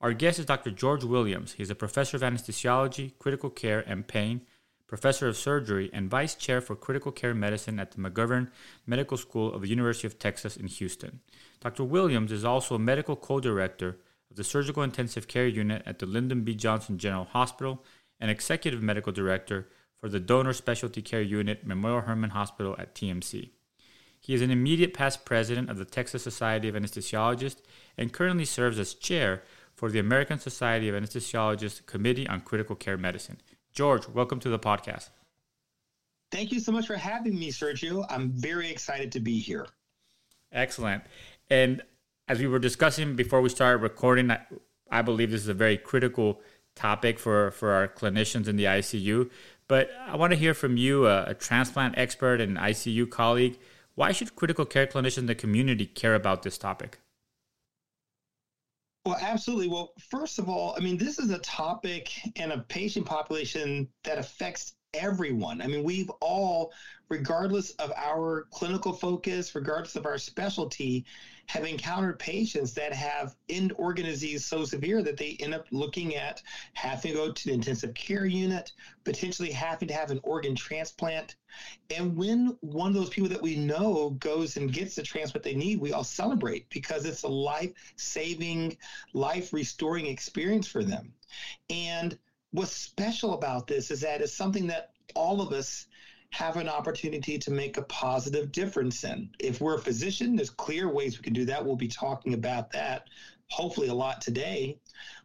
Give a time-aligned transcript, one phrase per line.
[0.01, 0.71] Our guest is Dr.
[0.71, 1.53] George Williams.
[1.53, 4.41] He is a professor of anesthesiology, critical care, and pain,
[4.87, 8.49] professor of surgery, and vice chair for critical care medicine at the McGovern
[8.85, 11.19] Medical School of the University of Texas in Houston.
[11.59, 11.83] Dr.
[11.83, 13.97] Williams is also a medical co director
[14.31, 16.55] of the Surgical Intensive Care Unit at the Lyndon B.
[16.55, 17.83] Johnson General Hospital
[18.19, 19.67] and executive medical director
[19.99, 23.49] for the Donor Specialty Care Unit, Memorial Hermann Hospital at TMC.
[24.19, 27.61] He is an immediate past president of the Texas Society of Anesthesiologists
[27.97, 32.97] and currently serves as chair for the American Society of Anesthesiologists Committee on Critical Care
[32.97, 33.37] Medicine.
[33.77, 35.09] George, welcome to the podcast.
[36.31, 38.07] Thank you so much for having me, Sergio.
[38.09, 39.67] I'm very excited to be here.
[40.51, 41.03] Excellent.
[41.51, 41.83] And
[42.27, 44.39] as we were discussing before we started recording, I,
[44.89, 46.41] I believe this is a very critical
[46.73, 49.29] topic for, for our clinicians in the ICU.
[49.67, 53.59] But I want to hear from you, a, a transplant expert and ICU colleague.
[53.93, 56.97] Why should critical care clinicians in the community care about this topic?
[59.07, 59.69] Well, absolutely.
[59.69, 64.17] Well, first of all, I mean, this is a topic and a patient population that
[64.17, 65.61] affects everyone.
[65.61, 66.71] I mean, we've all,
[67.09, 71.05] regardless of our clinical focus, regardless of our specialty,
[71.47, 76.15] have encountered patients that have end organ disease so severe that they end up looking
[76.15, 76.41] at
[76.73, 78.73] having to go to the intensive care unit,
[79.05, 81.35] potentially having to have an organ transplant.
[81.89, 85.55] And when one of those people that we know goes and gets the transplant they
[85.55, 88.77] need, we all celebrate because it's a life saving,
[89.13, 91.13] life restoring experience for them.
[91.69, 92.17] And
[92.57, 95.85] what's special about this is that it's something that all of us
[96.31, 99.29] have an opportunity to make a positive difference in.
[99.39, 101.63] If we're a physician, there's clear ways we can do that.
[101.63, 103.07] We'll be talking about that
[103.49, 104.79] hopefully a lot today.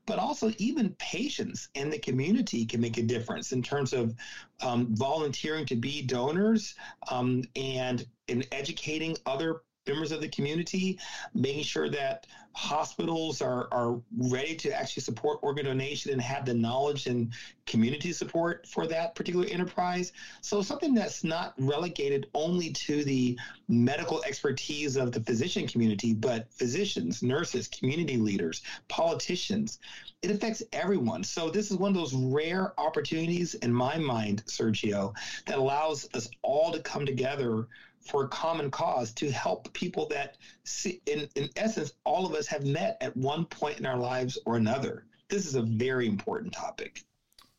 [0.07, 4.15] But also, even patients and the community can make a difference in terms of
[4.61, 6.75] um, volunteering to be donors
[7.11, 10.99] um, and in educating other members of the community,
[11.35, 16.53] making sure that hospitals are, are ready to actually support organ donation and have the
[16.53, 17.33] knowledge and
[17.67, 20.13] community support for that particular enterprise.
[20.43, 23.39] So something that's not relegated only to the
[23.69, 29.81] medical expertise of the physician community, but physicians, nurses, community leaders, politicians.
[30.21, 31.25] It affects everyone.
[31.25, 35.15] So this is one of those rare opportunities in my mind, Sergio,
[35.47, 37.67] that allows us all to come together
[38.05, 42.47] for a common cause to help people that, see, in, in essence, all of us
[42.47, 45.07] have met at one point in our lives or another.
[45.29, 47.05] This is a very important topic.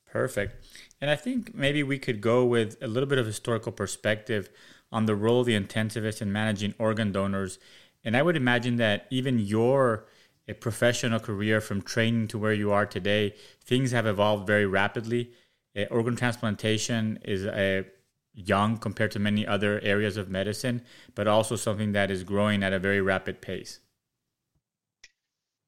[0.06, 0.64] Perfect.
[1.02, 4.50] And I think maybe we could go with a little bit of historical perspective
[4.92, 7.58] on the role of the intensivist in managing organ donors.
[8.04, 10.06] And I would imagine that even your
[10.48, 15.32] a professional career from training to where you are today, things have evolved very rapidly.
[15.76, 17.86] Uh, organ transplantation is a
[18.34, 20.82] young compared to many other areas of medicine,
[21.16, 23.80] but also something that is growing at a very rapid pace?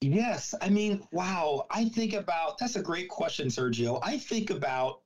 [0.01, 0.53] Yes.
[0.61, 1.65] I mean, wow.
[1.71, 3.99] I think about that's a great question, Sergio.
[4.03, 5.01] I think about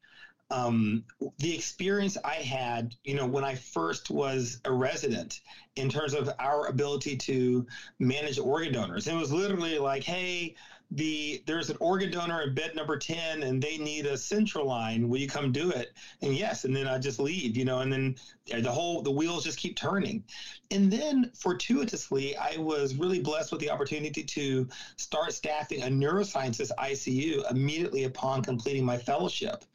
[0.52, 1.04] um,
[1.38, 5.42] the experience I had, you know, when I first was a resident
[5.76, 7.68] in terms of our ability to
[8.00, 9.08] manage organ donors.
[9.08, 10.56] It was literally like, hey,
[10.92, 15.08] the there's an organ donor in bed number 10 and they need a central line.
[15.08, 15.90] Will you come do it?
[16.22, 18.16] And yes and then i just leave you know and then
[18.48, 20.24] the whole the wheels just keep turning.
[20.72, 26.72] And then fortuitously i was really blessed with the opportunity to start staffing a neurosciences
[26.80, 29.66] icu immediately upon completing my fellowship.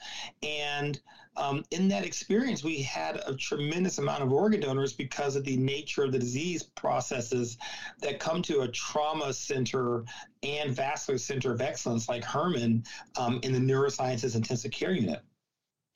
[0.43, 1.01] And
[1.37, 5.57] um, in that experience, we had a tremendous amount of organ donors because of the
[5.57, 7.59] nature of the disease processes
[8.01, 10.05] that come to a trauma center
[10.43, 12.85] and vascular center of excellence like Hermann
[13.17, 15.23] um, in the neurosciences intensive care unit.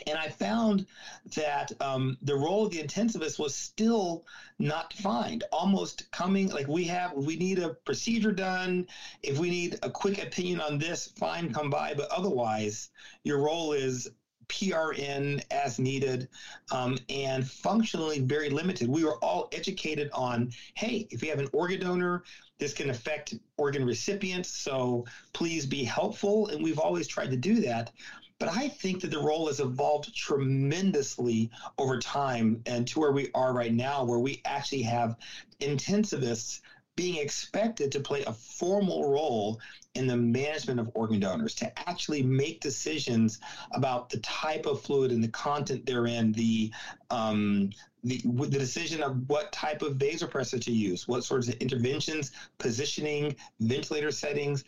[0.06, 0.86] And I found
[1.34, 4.24] that um, the role of the intensivist was still
[4.58, 8.86] not defined, almost coming like we have, we need a procedure done.
[9.22, 11.94] If we need a quick opinion on this, fine, come by.
[11.94, 12.90] But otherwise,
[13.24, 14.08] your role is
[14.48, 16.28] PRN as needed,
[16.72, 18.88] um, and functionally very limited.
[18.88, 22.24] We were all educated on, hey, if you have an organ donor,
[22.58, 26.48] this can affect organ recipients, so please be helpful.
[26.48, 27.92] And we've always tried to do that.
[28.38, 33.30] But I think that the role has evolved tremendously over time and to where we
[33.34, 35.16] are right now, where we actually have
[35.60, 36.60] intensivists
[36.98, 39.60] being expected to play a formal role
[39.94, 43.38] in the management of organ donors, to actually make decisions
[43.70, 46.72] about the type of fluid and the content therein, the
[47.10, 47.70] um,
[48.02, 53.36] the, the decision of what type of vasopressor to use, what sorts of interventions, positioning,
[53.60, 54.64] ventilator settings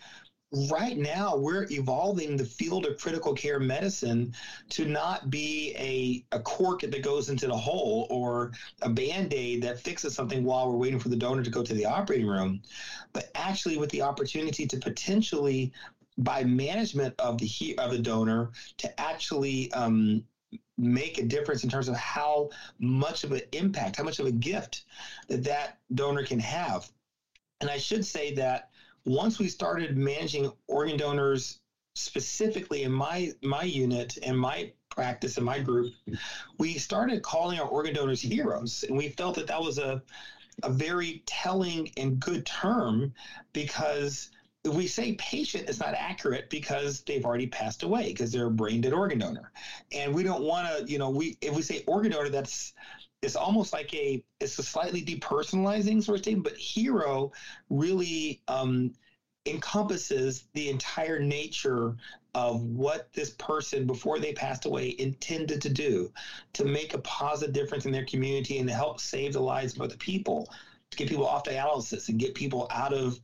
[0.53, 4.35] right now we're evolving the field of critical care medicine
[4.69, 8.51] to not be a, a cork that goes into the hole or
[8.83, 11.85] a band-aid that fixes something while we're waiting for the donor to go to the
[11.85, 12.61] operating room.
[13.13, 15.73] But actually with the opportunity to potentially
[16.19, 20.25] by management of the of the donor to actually um,
[20.77, 22.51] make a difference in terms of how
[22.81, 24.85] much of an impact how much of a gift
[25.29, 26.91] that that donor can have.
[27.61, 28.70] And i should say that
[29.05, 31.61] once we started managing organ donors
[31.95, 35.93] specifically in my my unit and my practice in my group,
[36.59, 40.03] we started calling our organ donors heroes, and we felt that that was a
[40.63, 43.13] a very telling and good term
[43.53, 44.31] because
[44.65, 48.83] we say patient is not accurate because they've already passed away because they're a brain
[48.83, 49.51] dead organ donor.
[49.91, 52.75] And we don't want to you know we if we say organ donor that's
[53.23, 57.33] it's almost like a it's a slightly depersonalizing sort of thing, but hero
[57.69, 58.93] really um,
[59.47, 61.97] encompasses the entire nature
[62.35, 66.11] of what this person before they passed away intended to do
[66.53, 69.83] to make a positive difference in their community and to help save the lives of
[69.83, 70.49] other people
[70.91, 73.21] to get people off dialysis and get people out of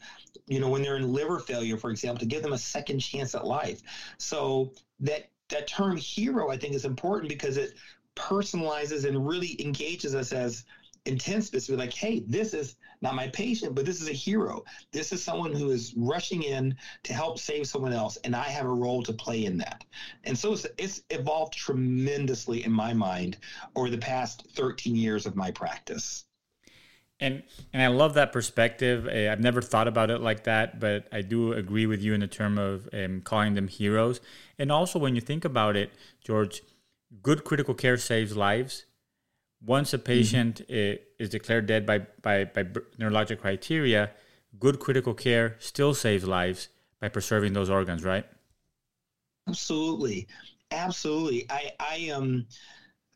[0.47, 3.35] you know when they're in liver failure for example to give them a second chance
[3.35, 3.81] at life.
[4.19, 7.75] So that that term hero i think is important because it
[8.17, 10.65] personalizes and really engages us as
[11.07, 11.71] intensivists.
[11.71, 14.65] We're like, hey, this is not my patient, but this is a hero.
[14.93, 16.75] This is someone who is rushing in
[17.05, 19.85] to help save someone else, and I have a role to play in that.
[20.25, 23.39] And so it's, it's evolved tremendously in my mind
[23.77, 26.25] over the past 13 years of my practice.
[27.19, 27.43] And
[27.73, 29.09] and I love that perspective.
[29.09, 32.21] Eh, I've never thought about it like that, but I do agree with you in
[32.21, 34.21] the term of um, calling them heroes.
[34.59, 36.63] And also, when you think about it, George,
[37.23, 38.87] good critical care saves lives.
[39.65, 41.03] Once a patient mm-hmm.
[41.19, 42.63] is declared dead by, by, by
[42.99, 44.11] neurologic criteria,
[44.59, 46.69] good critical care still saves lives
[47.01, 48.27] by preserving those organs, right?
[49.49, 50.27] Absolutely.
[50.71, 51.47] Absolutely.
[51.49, 52.47] I, I um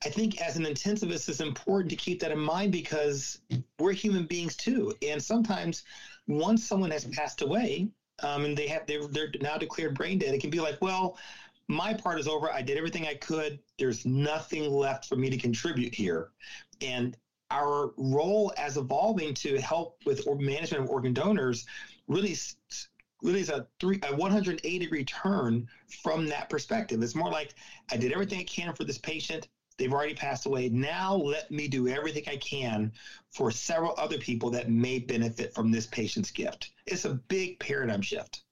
[0.05, 3.41] I think as an intensivist it's important to keep that in mind because
[3.79, 4.95] we're human beings too.
[5.03, 5.85] And sometimes
[6.27, 7.89] once someone has passed away,
[8.23, 11.19] um, and they have they're, they're now declared brain dead, it can be like, well,
[11.71, 12.53] my part is over.
[12.53, 13.61] I did everything I could.
[13.79, 16.31] There's nothing left for me to contribute here.
[16.81, 17.17] And
[17.51, 21.67] our role as evolving to help with management of organ donors
[22.09, 22.37] really
[23.23, 25.69] really is a three a 180 degree turn
[26.03, 27.03] from that perspective.
[27.03, 27.55] It's more like
[27.91, 29.47] I did everything I can for this patient.
[29.79, 30.69] They've already passed away.
[30.71, 32.93] Now let me do everything I can
[33.31, 36.73] for several other people that may benefit from this patient's gift.
[36.87, 38.43] It's a big paradigm shift.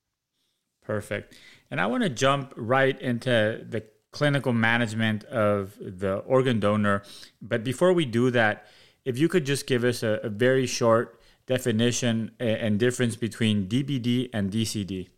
[0.84, 1.34] Perfect.
[1.70, 7.02] And I want to jump right into the clinical management of the organ donor.
[7.42, 8.66] But before we do that,
[9.04, 14.30] if you could just give us a, a very short definition and difference between DBD
[14.32, 15.08] and DCD.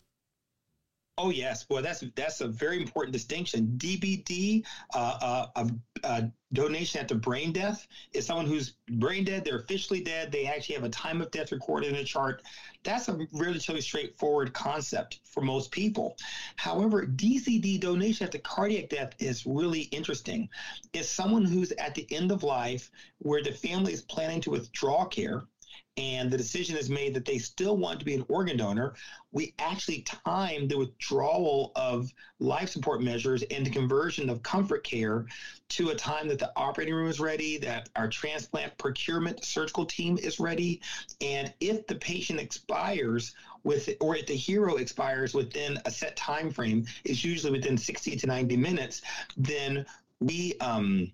[1.22, 3.74] Oh yes, well that's that's a very important distinction.
[3.76, 5.68] DBD, uh, uh,
[6.02, 9.44] a, donation after brain death, is someone who's brain dead.
[9.44, 10.32] They're officially dead.
[10.32, 12.40] They actually have a time of death recorded in a chart.
[12.84, 16.16] That's a relatively straightforward concept for most people.
[16.56, 20.48] However, DCD donation after cardiac death is really interesting.
[20.94, 25.04] It's someone who's at the end of life where the family is planning to withdraw
[25.04, 25.44] care
[25.96, 28.94] and the decision is made that they still want to be an organ donor,
[29.32, 35.26] we actually time the withdrawal of life support measures and the conversion of comfort care
[35.68, 40.18] to a time that the operating room is ready, that our transplant procurement surgical team
[40.22, 40.80] is ready.
[41.20, 46.50] And if the patient expires with or if the hero expires within a set time
[46.50, 49.02] frame, it's usually within 60 to 90 minutes,
[49.36, 49.84] then
[50.20, 51.10] we um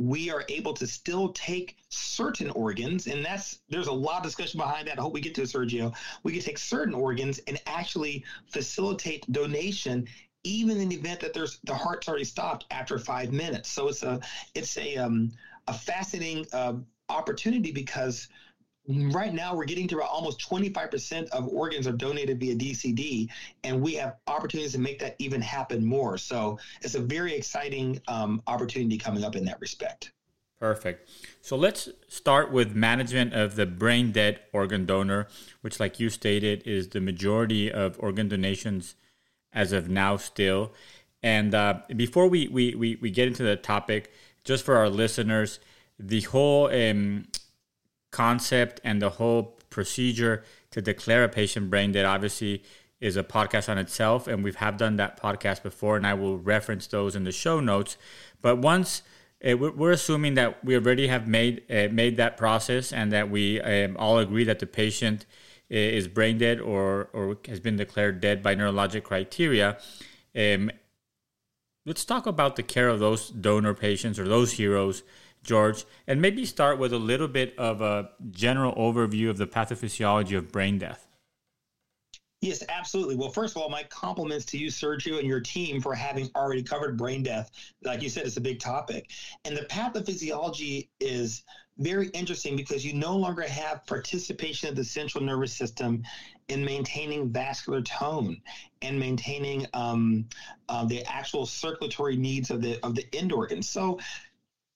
[0.00, 4.58] we are able to still take certain organs, and that's there's a lot of discussion
[4.58, 4.98] behind that.
[4.98, 5.94] I hope we get to Sergio.
[6.22, 10.06] We can take certain organs and actually facilitate donation
[10.42, 13.70] even in the event that there's the heart's already stopped after five minutes.
[13.70, 14.20] So it's a
[14.54, 15.30] it's a um,
[15.68, 16.74] a fascinating uh,
[17.08, 18.28] opportunity because
[18.90, 23.28] right now we're getting to about almost 25% of organs are donated via DCD,
[23.64, 26.18] and we have opportunities to make that even happen more.
[26.18, 30.12] So it's a very exciting um, opportunity coming up in that respect.
[30.58, 31.08] Perfect.
[31.40, 35.26] So let's start with management of the brain dead organ donor,
[35.62, 38.94] which, like you stated, is the majority of organ donations
[39.54, 40.72] as of now still.
[41.22, 44.12] And uh, before we, we, we, we, get into the topic,
[44.44, 45.60] just for our listeners,
[45.98, 47.26] the whole um,
[48.10, 52.62] concept and the whole procedure to declare a patient brain dead obviously
[53.00, 56.38] is a podcast on itself and we have done that podcast before and i will
[56.38, 57.96] reference those in the show notes.
[58.42, 59.02] But once
[59.42, 63.60] uh, we're assuming that we already have made uh, made that process and that we
[63.60, 65.24] um, all agree that the patient
[65.70, 69.78] uh, is brain dead or or has been declared dead by neurologic criteria
[70.36, 70.70] um,
[71.86, 75.02] let's talk about the care of those donor patients or those heroes
[75.42, 80.36] George, and maybe start with a little bit of a general overview of the pathophysiology
[80.36, 81.06] of brain death.
[82.40, 83.16] Yes, absolutely.
[83.16, 86.62] Well, first of all, my compliments to you, Sergio, and your team for having already
[86.62, 87.50] covered brain death.
[87.84, 89.10] Like you said, it's a big topic.
[89.44, 91.42] And the pathophysiology is
[91.76, 96.02] very interesting because you no longer have participation of the central nervous system
[96.48, 98.40] in maintaining vascular tone
[98.80, 100.26] and maintaining um,
[100.70, 103.68] uh, the actual circulatory needs of the of the end organs.
[103.68, 103.98] So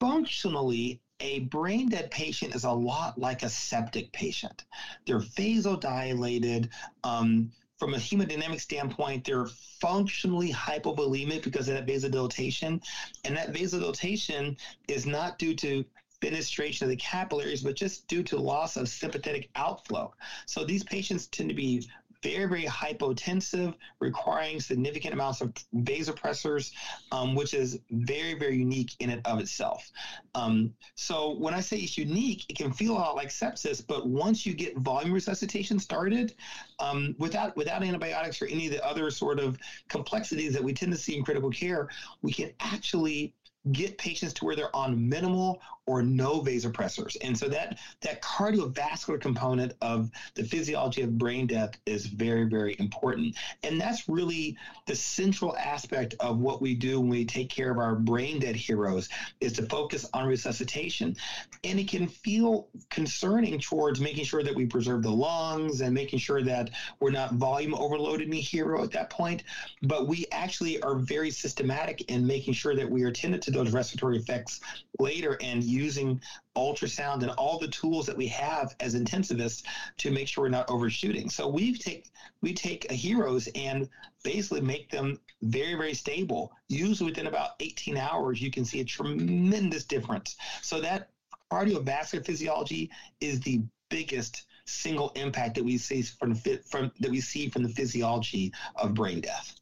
[0.00, 4.64] functionally, a brain dead patient is a lot like a septic patient.
[5.06, 6.68] They're vasodilated.
[7.02, 9.46] Um, from a hemodynamic standpoint, they're
[9.80, 12.82] functionally hypovolemic because of that vasodilatation.
[13.24, 14.56] And that vasodilatation
[14.88, 15.84] is not due to
[16.20, 20.14] fenestration of the capillaries, but just due to loss of sympathetic outflow.
[20.46, 21.86] So these patients tend to be
[22.24, 26.72] very, very hypotensive, requiring significant amounts of vasopressors,
[27.12, 29.92] um, which is very, very unique in and of itself.
[30.34, 34.08] Um, so when I say it's unique, it can feel a lot like sepsis, but
[34.08, 36.34] once you get volume resuscitation started,
[36.78, 40.90] um, without without antibiotics or any of the other sort of complexities that we tend
[40.92, 41.88] to see in critical care,
[42.22, 43.34] we can actually
[43.72, 47.16] get patients to where they're on minimal or no vasopressors.
[47.22, 52.76] And so that that cardiovascular component of the physiology of brain death is very, very
[52.78, 53.36] important.
[53.62, 57.78] And that's really the central aspect of what we do when we take care of
[57.78, 59.08] our brain dead heroes
[59.40, 61.16] is to focus on resuscitation.
[61.64, 66.18] And it can feel concerning towards making sure that we preserve the lungs and making
[66.18, 69.42] sure that we're not volume overloaded in a hero at that point.
[69.82, 73.72] But we actually are very systematic in making sure that we are tended to those
[73.72, 74.60] respiratory effects
[74.98, 76.20] later and using
[76.56, 79.64] ultrasound and all the tools that we have as intensivists
[79.98, 81.28] to make sure we're not overshooting.
[81.28, 83.88] So we take we take heroes and
[84.22, 86.52] basically make them very very stable.
[86.68, 90.36] Usually within about 18 hours, you can see a tremendous difference.
[90.62, 91.10] So that
[91.50, 92.90] cardiovascular physiology
[93.20, 97.68] is the biggest single impact that we see from, from that we see from the
[97.68, 99.60] physiology of brain death.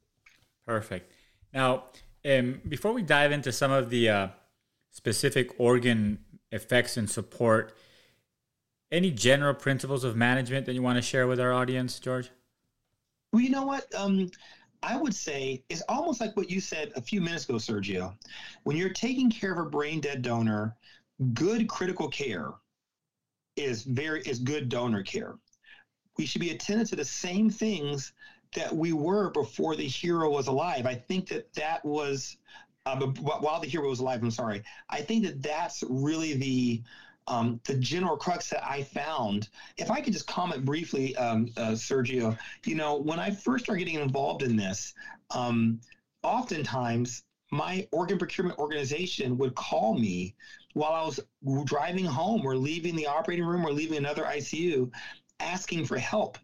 [0.67, 1.13] Perfect.
[1.53, 1.85] Now,
[2.25, 4.29] um, before we dive into some of the uh,
[4.93, 6.19] specific organ
[6.53, 7.75] effects and support,
[8.93, 12.31] any general principles of management that you want to share with our audience, George?
[13.33, 13.93] Well, you know what?
[13.95, 14.31] Um,
[14.83, 18.15] I would say it's almost like what you said a few minutes ago, Sergio.
[18.65, 20.77] When you're taking care of a brain dead donor,
[21.33, 22.51] good critical care
[23.57, 25.37] is very is good donor care.
[26.19, 28.13] We should be attentive to the same things
[28.55, 30.85] that we were before the hero was alive.
[30.85, 32.37] I think that that was
[32.87, 34.23] uh, while the hero was alive.
[34.23, 34.63] I'm sorry.
[34.91, 36.83] I think that that's really the
[37.29, 39.49] um, the general crux that I found.
[39.77, 42.37] If I could just comment briefly, um, uh, Sergio,
[42.67, 44.93] you know, when I first started getting involved in this,
[45.31, 45.81] um,
[46.25, 47.23] oftentimes
[47.53, 50.35] my organ procurement organization would call me
[50.73, 51.21] while I was
[51.65, 54.91] driving home or leaving the operating room or leaving another ICU
[55.39, 56.39] asking for help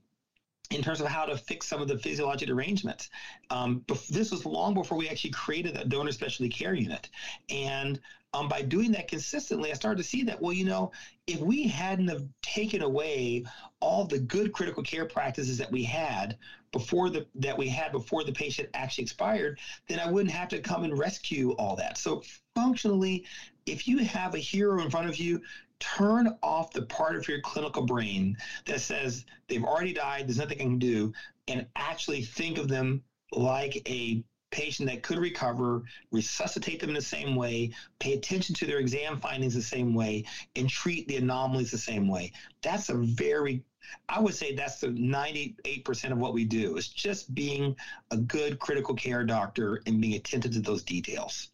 [0.70, 3.08] in terms of how to fix some of the physiologic arrangements.
[3.50, 7.08] Um, this was long before we actually created that donor specialty care unit.
[7.48, 7.98] And
[8.34, 10.92] um, by doing that consistently, I started to see that, well, you know,
[11.26, 13.44] if we hadn't have taken away
[13.80, 16.36] all the good critical care practices that we had
[16.70, 19.58] before the that we had before the patient actually expired,
[19.88, 21.96] then I wouldn't have to come and rescue all that.
[21.96, 22.22] So
[22.54, 23.24] functionally,
[23.64, 25.40] if you have a hero in front of you,
[25.80, 30.58] turn off the part of your clinical brain that says they've already died, there's nothing
[30.58, 31.12] I can do,
[31.46, 37.02] and actually think of them like a patient that could recover, resuscitate them in the
[37.02, 40.24] same way, pay attention to their exam findings the same way,
[40.56, 42.32] and treat the anomalies the same way.
[42.62, 43.62] That's a very
[44.08, 47.74] I would say that's the 98% of what we do is just being
[48.10, 51.48] a good critical care doctor and being attentive to those details.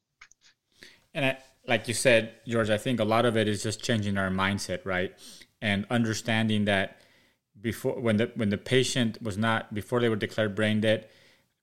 [1.14, 4.18] And I, like you said, George, I think a lot of it is just changing
[4.18, 5.14] our mindset, right?
[5.64, 6.98] and understanding that
[7.58, 11.08] before when the when the patient was not before they were declared brain dead,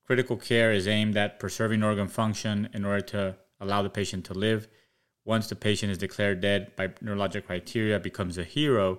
[0.04, 4.34] critical care is aimed at preserving organ function in order to allow the patient to
[4.34, 4.66] live.
[5.24, 8.98] Once the patient is declared dead by neurologic criteria, becomes a hero.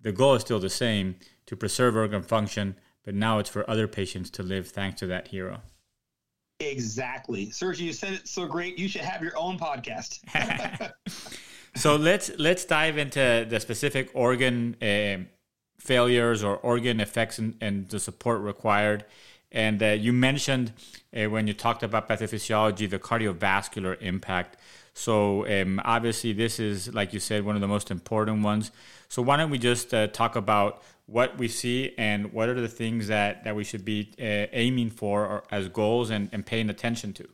[0.00, 1.14] The goal is still the same
[1.46, 2.74] to preserve organ function,
[3.04, 5.60] but now it's for other patients to live thanks to that hero.
[6.60, 7.46] Exactly.
[7.48, 8.78] Sergio, you said it so great.
[8.78, 10.20] You should have your own podcast.
[11.76, 15.24] so let's let's dive into the specific organ uh,
[15.78, 19.04] failures or organ effects and, and, the support required.
[19.50, 20.72] And uh, you mentioned
[21.14, 24.56] uh, when you talked about pathophysiology the cardiovascular impact.
[24.94, 28.70] So um, obviously, this is like you said one of the most important ones.
[29.14, 32.66] So why don't we just uh, talk about what we see and what are the
[32.66, 36.68] things that, that we should be uh, aiming for or, as goals and, and paying
[36.68, 37.28] attention to?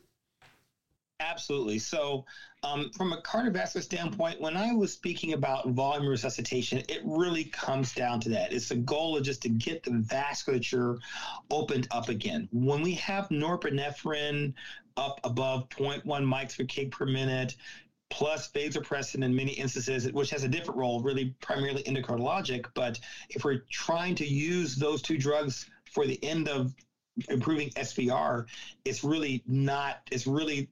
[1.21, 1.79] Absolutely.
[1.79, 2.27] So,
[2.63, 7.95] um, from a cardiovascular standpoint, when I was speaking about volume resuscitation, it really comes
[7.95, 8.53] down to that.
[8.53, 10.99] It's the goal of just to get the vasculature
[11.51, 12.47] opened up again.
[12.53, 14.53] When we have norepinephrine
[14.99, 17.57] up above 0.1 mics per kg per minute,
[18.11, 22.67] plus vasopressin in many instances, which has a different role, really primarily endocrinologic.
[22.75, 22.99] But
[23.31, 26.75] if we're trying to use those two drugs for the end of
[27.29, 28.47] improving SVR,
[28.85, 30.69] it's really not, it's really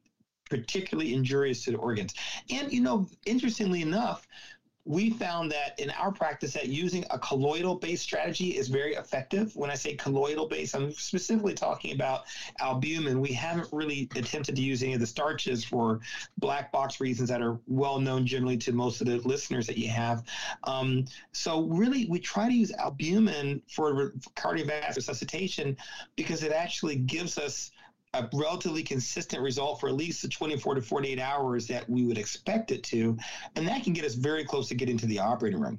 [0.50, 2.14] particularly injurious to the organs.
[2.50, 4.26] And, you know, interestingly enough,
[4.88, 9.54] we found that in our practice that using a colloidal based strategy is very effective.
[9.54, 12.22] When I say colloidal based, I'm specifically talking about
[12.58, 13.20] albumin.
[13.20, 16.00] We haven't really attempted to use any of the starches for
[16.38, 19.88] black box reasons that are well known generally to most of the listeners that you
[19.88, 20.24] have.
[20.64, 25.76] Um, so really, we try to use albumin for cardiovascular resuscitation
[26.16, 27.72] because it actually gives us
[28.14, 32.18] a relatively consistent result for at least the 24 to 48 hours that we would
[32.18, 33.16] expect it to.
[33.54, 35.78] And that can get us very close to getting to the operating room.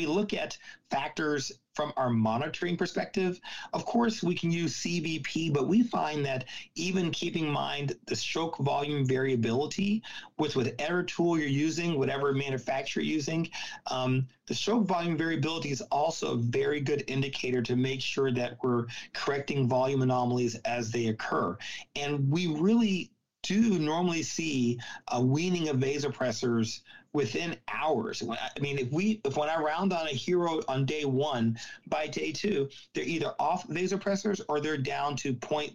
[0.00, 0.56] We look at
[0.90, 3.38] factors from our monitoring perspective,
[3.74, 8.16] of course, we can use CVP, but we find that even keeping in mind the
[8.16, 10.02] stroke volume variability
[10.38, 13.50] with whatever tool you're using, whatever manufacturer you're using,
[13.88, 18.56] um, the stroke volume variability is also a very good indicator to make sure that
[18.62, 21.58] we're correcting volume anomalies as they occur.
[21.94, 23.10] And we really
[23.42, 26.80] do normally see a weaning of vasopressors
[27.12, 28.22] within hours.
[28.22, 32.06] I mean, if we if when I round on a hero on day one, by
[32.06, 35.72] day two, they're either off vasopressors or they're down to 0.03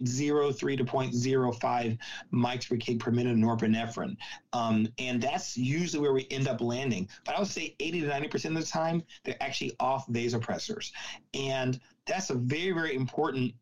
[0.78, 1.98] to 0.05
[2.32, 4.16] mics per kg per minute of norepinephrine.
[4.52, 7.08] Um, and that's usually where we end up landing.
[7.24, 10.92] But I would say 80 to 90% of the time, they're actually off vasopressors.
[11.34, 13.52] And that's a very, very important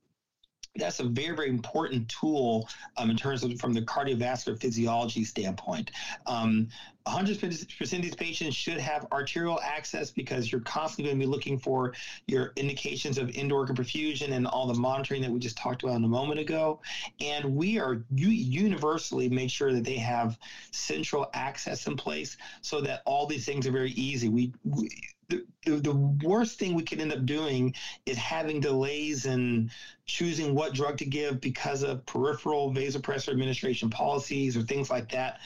[0.77, 5.91] that's a very very important tool um, in terms of from the cardiovascular physiology standpoint.
[6.27, 6.69] Um,
[7.07, 11.59] 100% of these patients should have arterial access because you're constantly going to be looking
[11.59, 11.93] for
[12.27, 15.99] your indications of end-organ perfusion and all the monitoring that we just talked about a
[16.01, 16.81] moment ago.
[17.21, 20.39] And we are universally make sure that they have
[20.71, 24.31] central access in place so that all these things are very easy.
[24.31, 24.89] We, we
[25.29, 27.75] the, the worst thing we could end up doing
[28.07, 29.71] is having delays in
[30.07, 35.39] choosing what drug to give because of peripheral vasopressor administration policies or things like that.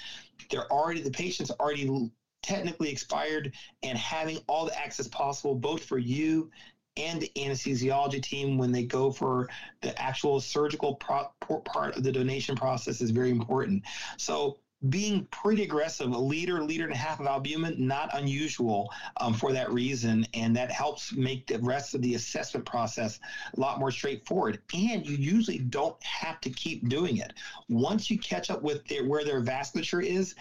[0.50, 2.10] They're already the patient's already
[2.42, 6.50] technically expired, and having all the access possible, both for you
[6.96, 9.48] and the anesthesiology team when they go for
[9.82, 13.82] the actual surgical pro- part of the donation process is very important.
[14.16, 19.34] So being pretty aggressive, a liter, liter and a half of albumin, not unusual um,
[19.34, 20.26] for that reason.
[20.34, 23.18] And that helps make the rest of the assessment process
[23.56, 24.60] a lot more straightforward.
[24.72, 27.32] And you usually don't have to keep doing it.
[27.68, 30.36] Once you catch up with their, where their vasculature is,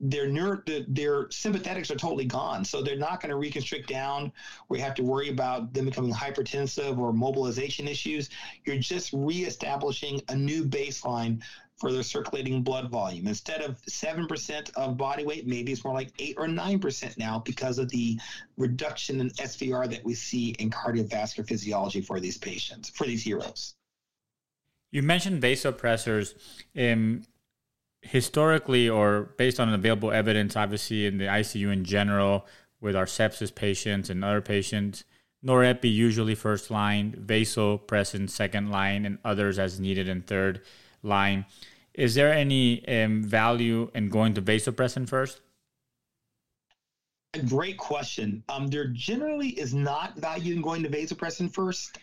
[0.00, 2.64] their neuro, their sympathetics are totally gone.
[2.64, 4.32] So they're not going to reconstrict down
[4.70, 8.30] We have to worry about them becoming hypertensive or mobilization issues.
[8.64, 11.42] You're just reestablishing a new baseline
[11.80, 13.26] for their circulating blood volume.
[13.26, 17.78] Instead of 7% of body weight, maybe it's more like 8 or 9% now because
[17.78, 18.18] of the
[18.58, 23.74] reduction in SVR that we see in cardiovascular physiology for these patients, for these heroes.
[24.92, 26.34] You mentioned vasopressors.
[26.76, 27.22] Um,
[28.02, 32.46] historically, or based on available evidence, obviously in the ICU in general,
[32.80, 35.04] with our sepsis patients and other patients,
[35.44, 40.62] norepi usually first line, vasopressin second line, and others as needed in third
[41.02, 41.44] line.
[41.94, 45.40] Is there any um, value in going to vasopressin first?
[47.34, 48.42] A great question.
[48.48, 51.98] Um, there generally is not value in going to vasopressin first.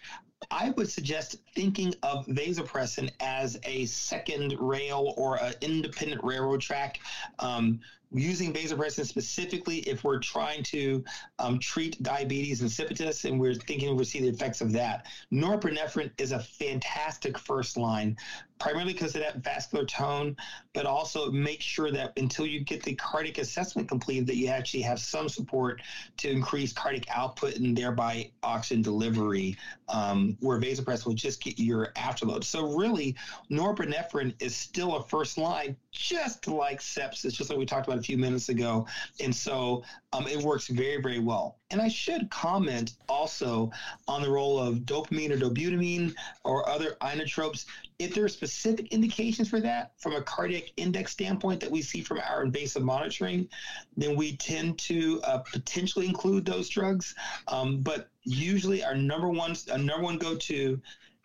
[0.51, 6.99] I would suggest thinking of vasopressin as a second rail or an independent railroad track.
[7.39, 7.79] Um,
[8.11, 11.03] using vasopressin specifically if we're trying to
[11.39, 15.07] um, treat diabetes insipidus and we're thinking we'll see the effects of that.
[15.31, 18.15] Norepinephrine is a fantastic first line,
[18.59, 20.35] primarily because of that vascular tone,
[20.73, 24.81] but also make sure that until you get the cardiac assessment completed, that you actually
[24.81, 25.81] have some support
[26.17, 29.55] to increase cardiac output and thereby oxygen delivery,
[29.89, 32.43] um, where vasopressin will just get your afterload.
[32.43, 33.15] So really,
[33.51, 38.03] norepinephrine is still a first line, just like sepsis, just like we talked about a
[38.03, 38.85] few minutes ago.
[39.19, 39.83] And so
[40.13, 41.57] um, it works very, very well.
[41.71, 43.71] And I should comment also
[44.07, 47.65] on the role of dopamine or dobutamine or other inotropes.
[47.99, 52.01] If there are specific indications for that from a cardiac index standpoint that we see
[52.01, 53.49] from our invasive monitoring,
[53.97, 57.15] then we tend to uh, potentially include those drugs.
[57.47, 60.79] Um, but usually our number one, our number one go-to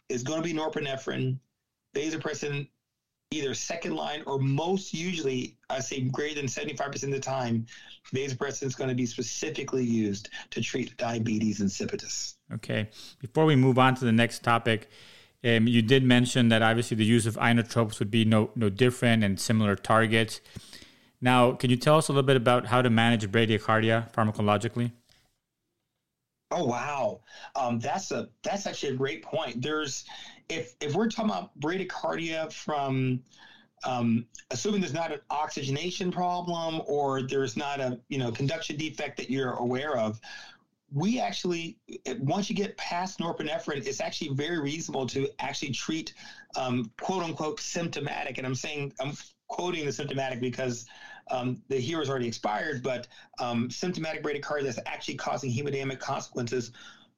[0.08, 1.38] is going to be norepinephrine,
[1.94, 2.68] vasopressin,
[3.32, 7.66] either second line or most usually, I say greater than 75% of the time,
[8.14, 12.34] vasopressin is going to be specifically used to treat diabetes insipidus.
[12.52, 12.88] Okay.
[13.18, 14.88] Before we move on to the next topic,
[15.44, 19.24] um, you did mention that obviously the use of inotropes would be no, no different
[19.24, 20.40] and similar targets.
[21.20, 24.92] Now, can you tell us a little bit about how to manage bradycardia pharmacologically?
[26.54, 27.20] Oh wow,
[27.56, 29.62] um, that's a that's actually a great point.
[29.62, 30.04] There's
[30.48, 33.22] if if we're talking about bradycardia from
[33.84, 39.16] um, assuming there's not an oxygenation problem or there's not a you know conduction defect
[39.16, 40.20] that you're aware of,
[40.92, 41.78] we actually
[42.20, 46.14] once you get past norepinephrine, it's actually very reasonable to actually treat
[46.56, 48.38] um, quote unquote symptomatic.
[48.38, 49.16] And I'm saying I'm
[49.48, 50.86] quoting the symptomatic because
[51.30, 53.06] um, the HERO's already expired, but
[53.38, 56.72] um, symptomatic bradycardia that's actually causing hemodynamic consequences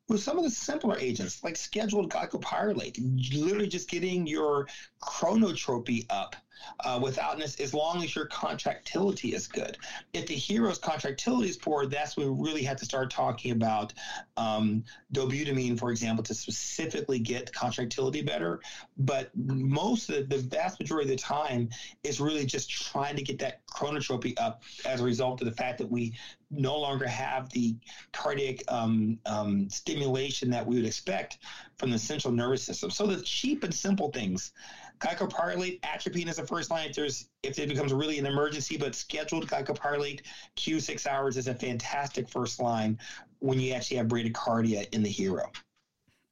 [0.09, 2.99] with some of the simpler agents like scheduled glycopyrrolate,
[3.35, 4.67] literally just getting your
[5.03, 6.37] chronotropy up
[6.81, 9.77] uh, without this, as long as your contractility is good.
[10.12, 13.93] If the HERO's contractility is poor, that's when we really have to start talking about
[14.37, 18.61] um, dobutamine, for example, to specifically get contractility better.
[18.99, 21.69] But most of the, the vast majority of the time
[22.03, 25.79] is really just trying to get that chronotropy up as a result of the fact
[25.79, 26.14] that we
[26.51, 27.75] no longer have the
[28.12, 31.38] cardiac um, um, stimulation that we would expect
[31.79, 32.90] from the central nervous system.
[32.90, 34.53] So the cheap and simple things
[35.00, 38.94] Glycopyrrolate, atropine is the first line if there's if it becomes really an emergency, but
[38.94, 40.20] scheduled glycopyrrolate
[40.57, 42.98] Q six hours is a fantastic first line
[43.40, 45.50] when you actually have bradycardia in the hero.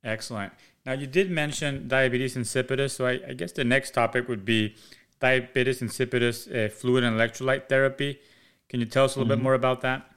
[0.05, 0.53] Excellent.
[0.87, 4.75] Now you did mention diabetes insipidus, so I, I guess the next topic would be
[5.21, 8.21] diabetes insipidus uh, fluid and electrolyte therapy.
[8.69, 9.41] Can you tell us a little mm-hmm.
[9.41, 10.09] bit more about that?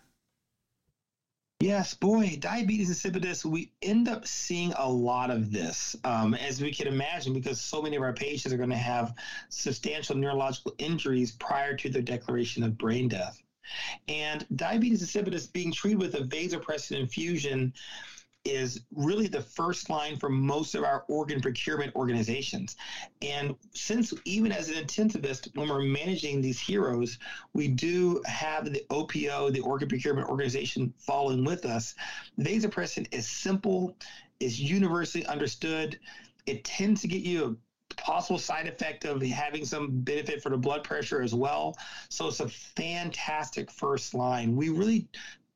[1.61, 6.71] Yes, boy, diabetes insipidus, we end up seeing a lot of this, um, as we
[6.71, 9.15] can imagine, because so many of our patients are going to have
[9.47, 13.41] substantial neurological injuries prior to their declaration of brain death.
[14.09, 17.73] And diabetes insipidus being treated with a vasopressin infusion
[18.45, 22.75] is really the first line for most of our organ procurement organizations.
[23.21, 27.17] And since even as an intensivist, when we're managing these heroes,
[27.53, 31.95] we do have the OPO, the organ procurement organization, following with us.
[32.39, 33.97] Vasopressin is simple,
[34.39, 35.99] is universally understood.
[36.45, 37.57] It tends to get you
[37.91, 41.75] a possible side effect of having some benefit for the blood pressure as well.
[42.09, 44.55] So it's a fantastic first line.
[44.55, 45.07] We really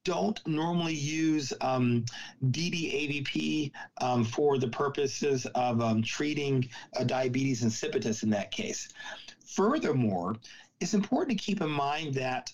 [0.06, 2.06] don't normally use um,
[2.46, 8.90] DDAVP um, for the purposes of um, treating uh, diabetes insipidus in that case.
[9.46, 10.36] Furthermore,
[10.80, 12.52] it's important to keep in mind that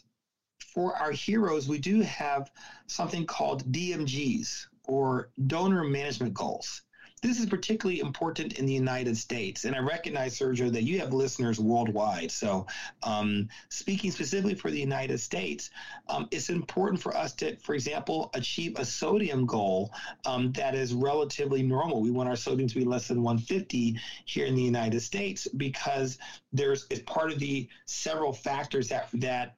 [0.73, 2.51] for our heroes, we do have
[2.88, 6.81] something called DMGs or donor management goals.
[7.25, 9.65] This is particularly important in the United States.
[9.65, 12.29] And I recognize, Sergio, that you have listeners worldwide.
[12.29, 12.67] So,
[13.01, 15.71] um, speaking specifically for the United States,
[16.07, 19.91] um, it's important for us to, for example, achieve a sodium goal
[20.27, 21.99] um, that is relatively normal.
[21.99, 26.19] We want our sodium to be less than 150 here in the United States because
[26.53, 29.55] there's it's part of the several factors that that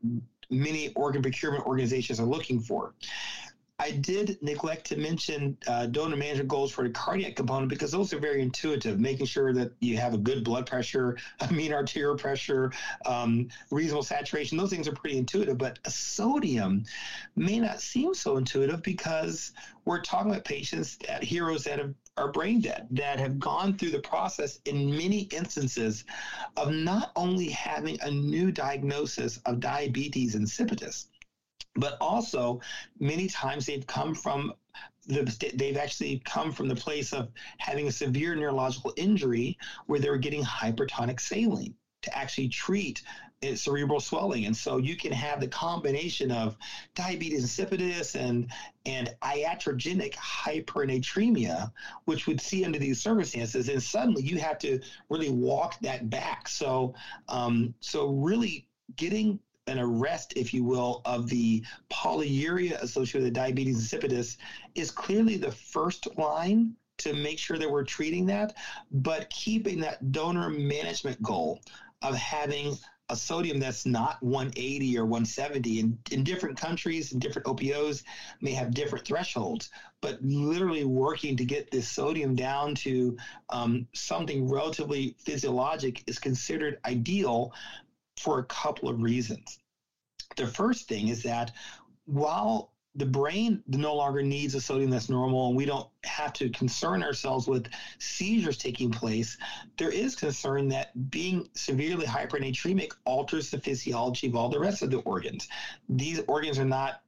[0.49, 2.93] many organ procurement organizations are looking for.
[3.79, 8.11] I did neglect to mention uh, donor management goals for the cardiac component because those
[8.11, 12.15] are very intuitive, making sure that you have a good blood pressure, a mean arterial
[12.15, 12.71] pressure,
[13.05, 14.57] um, reasonable saturation.
[14.57, 16.85] Those things are pretty intuitive, but sodium
[17.35, 19.51] may not seem so intuitive because
[19.85, 23.91] we're talking about patients, that, heroes that have are brain dead that have gone through
[23.91, 26.03] the process in many instances
[26.55, 31.05] of not only having a new diagnosis of diabetes insipidus,
[31.77, 32.59] but also
[32.99, 34.53] many times they've come from
[35.07, 40.09] the, they've actually come from the place of having a severe neurological injury where they
[40.09, 43.03] were getting hypertonic saline to actually treat
[43.55, 44.45] cerebral swelling.
[44.45, 46.57] And so you can have the combination of
[46.95, 48.51] diabetes insipidus and
[48.85, 51.71] and iatrogenic hypernatremia,
[52.05, 56.47] which would see under these circumstances, and suddenly you have to really walk that back.
[56.47, 56.95] So
[57.27, 63.77] um, so really getting an arrest, if you will, of the polyuria associated with diabetes
[63.77, 64.38] insipidus
[64.75, 68.56] is clearly the first line to make sure that we're treating that,
[68.91, 71.60] but keeping that donor management goal
[72.01, 72.75] of having
[73.10, 78.03] a sodium that's not 180 or 170 in, in different countries and different opos
[78.41, 79.69] may have different thresholds
[80.01, 83.17] but literally working to get this sodium down to
[83.49, 87.53] um, something relatively physiologic is considered ideal
[88.17, 89.60] for a couple of reasons.
[90.36, 91.51] The first thing is that
[92.06, 96.49] while the brain no longer needs a sodium that's normal and we don't have to
[96.49, 97.67] concern ourselves with
[97.99, 99.38] seizures taking place
[99.77, 104.89] there is concern that being severely hypernatremic alters the physiology of all the rest of
[104.89, 105.47] the organs.
[105.89, 107.01] These organs are not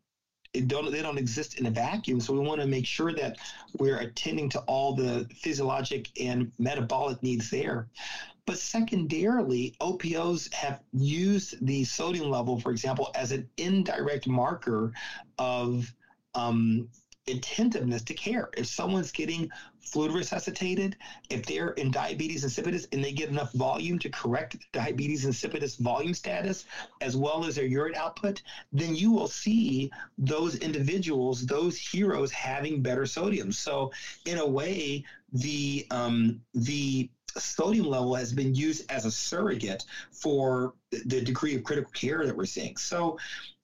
[0.66, 3.38] don't they don't exist in a vacuum so we want to make sure that
[3.78, 7.88] we're attending to all the physiologic and metabolic needs there
[8.50, 14.92] but secondarily, OPOs have used the sodium level, for example, as an indirect marker
[15.38, 15.94] of
[16.34, 16.90] um,
[17.28, 18.50] attentiveness to care.
[18.58, 20.96] If someone's getting fluid resuscitated,
[21.30, 26.16] if they're in diabetes insipidus and they get enough volume to correct diabetes insipidus volume
[26.16, 26.66] status
[27.02, 32.82] as well as their urine output, then you will see those individuals, those heroes having
[32.82, 33.52] better sodium.
[33.52, 33.92] So
[34.26, 40.74] in a way, the um, the sodium level has been used as a surrogate for
[40.92, 42.78] the degree of critical care that we're seeing.
[42.78, 43.18] So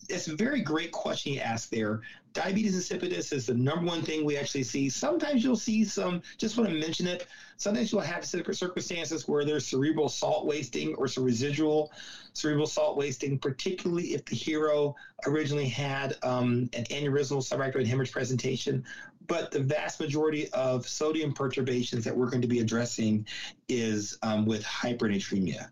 [0.10, 2.01] it's a very great question you asked there.
[2.34, 4.89] Diabetes insipidus is the number one thing we actually see.
[4.89, 9.65] Sometimes you'll see some, just want to mention it, sometimes you'll have circumstances where there's
[9.65, 11.91] cerebral salt wasting or some residual
[12.34, 18.84] cerebral salt wasting, particularly if the hero originally had um, an aneurysmal subarachnoid hemorrhage presentation
[19.27, 23.25] but the vast majority of sodium perturbations that we're going to be addressing
[23.67, 25.69] is um, with hypernatremia.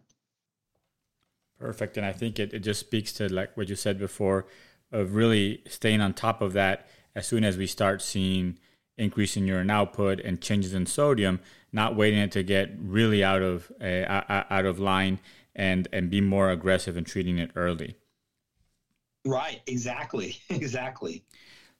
[1.59, 1.97] Perfect.
[1.97, 4.47] And I think it, it just speaks to like what you said before
[4.91, 8.57] of really staying on top of that as soon as we start seeing
[8.97, 11.39] increase in urine output and changes in sodium,
[11.71, 15.19] not waiting it to get really out of uh, out of line
[15.55, 17.95] and and be more aggressive in treating it early.
[19.25, 20.37] Right, exactly.
[20.49, 21.23] exactly.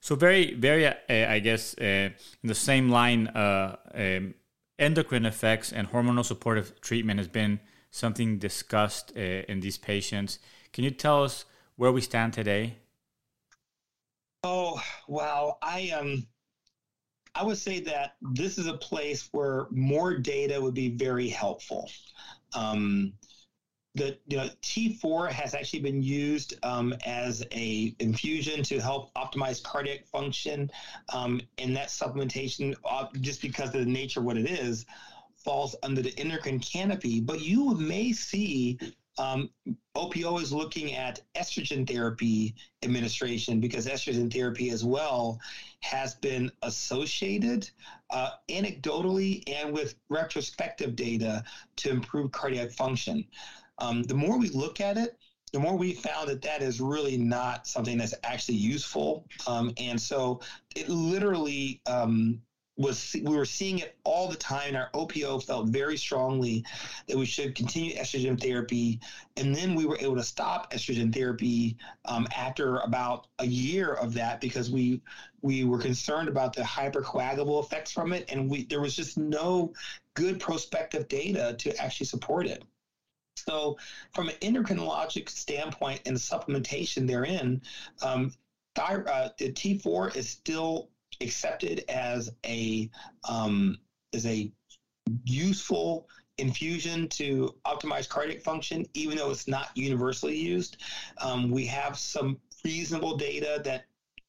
[0.03, 2.09] So very, very, uh, I guess, uh,
[2.43, 4.33] in the same line, uh, um,
[4.77, 10.39] endocrine effects and hormonal supportive treatment has been something discussed uh, in these patients.
[10.73, 11.45] Can you tell us
[11.77, 12.79] where we stand today?
[14.43, 16.27] Oh wow, I um,
[17.33, 21.89] I would say that this is a place where more data would be very helpful.
[22.53, 23.13] Um,
[23.95, 29.61] the you know, T4 has actually been used um, as a infusion to help optimize
[29.61, 30.71] cardiac function,
[31.13, 34.85] um, and that supplementation, uh, just because of the nature of what it is,
[35.35, 37.19] falls under the endocrine canopy.
[37.19, 38.79] But you may see
[39.19, 39.49] um,
[39.95, 45.39] OPO is looking at estrogen therapy administration because estrogen therapy as well
[45.81, 47.69] has been associated
[48.09, 51.43] uh, anecdotally and with retrospective data
[51.75, 53.23] to improve cardiac function.
[53.79, 55.17] Um, the more we look at it,
[55.53, 59.27] the more we found that that is really not something that's actually useful.
[59.45, 60.41] Um, and so
[60.75, 62.41] it literally um,
[62.75, 64.75] was, we were seeing it all the time.
[64.75, 66.65] Our OPO felt very strongly
[67.07, 68.99] that we should continue estrogen therapy.
[69.37, 74.15] And then we were able to stop estrogen therapy um, after about a year of
[74.15, 75.01] that because we,
[75.43, 78.25] we were concerned about the hypercoagulable effects from it.
[78.31, 79.71] And we, there was just no
[80.15, 82.63] good prospective data to actually support it.
[83.35, 83.77] So,
[84.13, 87.61] from an endocrinologic standpoint and supplementation therein,
[88.01, 88.33] um,
[88.77, 90.89] uh, the T4 is still
[91.21, 92.89] accepted as a
[93.27, 93.77] um,
[94.13, 94.51] as a
[95.25, 100.77] useful infusion to optimize cardiac function, even though it's not universally used.
[101.19, 103.85] Um, we have some reasonable data that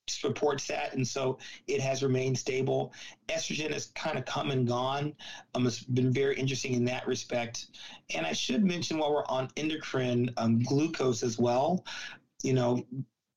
[0.08, 2.92] supports that, and so it has remained stable.
[3.28, 5.14] Estrogen has kind of come and gone.
[5.54, 7.66] Um, it's been very interesting in that respect.
[8.14, 11.84] And I should mention while we're on endocrine, um, glucose as well.
[12.42, 12.84] You know,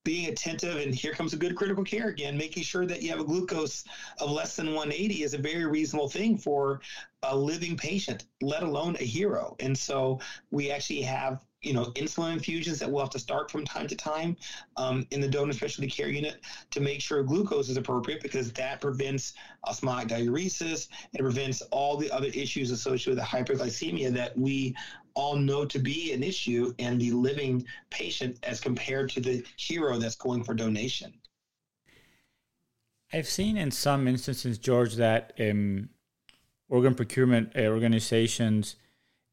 [0.04, 3.20] being attentive, and here comes a good critical care again, making sure that you have
[3.20, 3.84] a glucose
[4.20, 6.80] of less than 180 is a very reasonable thing for
[7.24, 9.54] a living patient, let alone a hero.
[9.60, 13.64] And so we actually have you know, insulin infusions that we'll have to start from
[13.64, 14.36] time to time
[14.76, 16.40] um, in the donor specialty care unit
[16.70, 19.34] to make sure glucose is appropriate because that prevents
[19.66, 20.88] osmotic diuresis.
[21.12, 24.76] It prevents all the other issues associated with hyperglycemia that we
[25.14, 29.98] all know to be an issue in the living patient as compared to the hero
[29.98, 31.12] that's going for donation.
[33.12, 35.88] I've seen in some instances, George, that um,
[36.68, 38.76] organ procurement uh, organizations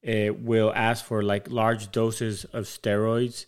[0.07, 3.45] uh, will ask for like large doses of steroids.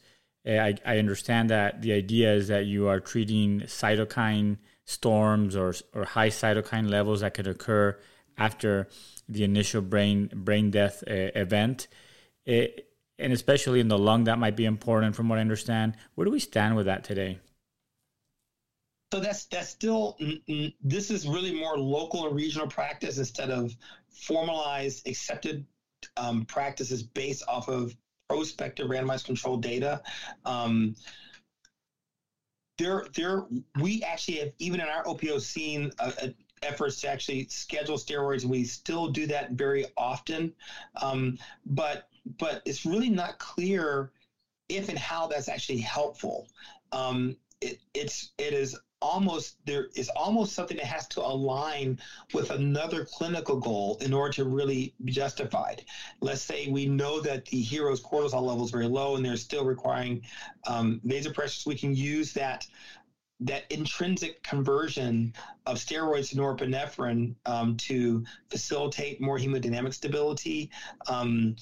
[0.48, 5.74] Uh, I, I understand that the idea is that you are treating cytokine storms or,
[5.94, 7.98] or high cytokine levels that could occur
[8.38, 8.88] after
[9.28, 11.88] the initial brain brain death uh, event.
[12.46, 12.88] It,
[13.20, 15.96] and especially in the lung, that might be important from what I understand.
[16.16, 17.40] Where do we stand with that today?
[19.12, 20.18] So that's that's still
[20.84, 23.76] this is really more local and regional practice instead of
[24.10, 25.66] formalized accepted
[26.16, 27.96] um, practices based off of
[28.30, 30.02] prospective randomized controlled data.
[30.46, 30.96] Um,
[32.78, 33.46] there, there,
[33.80, 38.44] we actually have even in our OPO seen a, a efforts to actually schedule steroids.
[38.44, 40.54] We still do that very often,
[41.02, 44.12] um, but but it's really not clear
[44.70, 46.48] if and how that's actually helpful.
[46.92, 52.00] Um, it, it's it is almost there is almost something that has to align
[52.34, 55.86] with another clinical goal in order to really be justified.
[56.22, 59.66] Let's say we know that the hero's cortisol level is very low and they're still
[59.66, 60.24] requiring
[60.66, 61.66] um, vasopressors.
[61.66, 62.68] We can use that
[63.40, 65.32] that intrinsic conversion
[65.68, 70.72] of steroids to norepinephrine um, to facilitate more hemodynamic stability.
[71.08, 71.56] Um,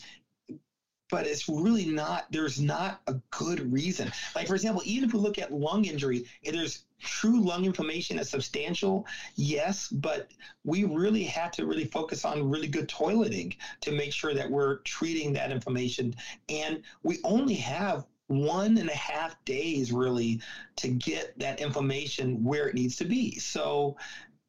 [1.09, 4.11] but it's really not there's not a good reason.
[4.35, 8.17] Like for example even if we look at lung injury if there's true lung inflammation
[8.17, 10.31] is substantial yes but
[10.63, 14.77] we really have to really focus on really good toileting to make sure that we're
[14.79, 16.15] treating that inflammation.
[16.49, 20.41] And we only have one and a half days really
[20.77, 23.37] to get that inflammation where it needs to be.
[23.39, 23.97] So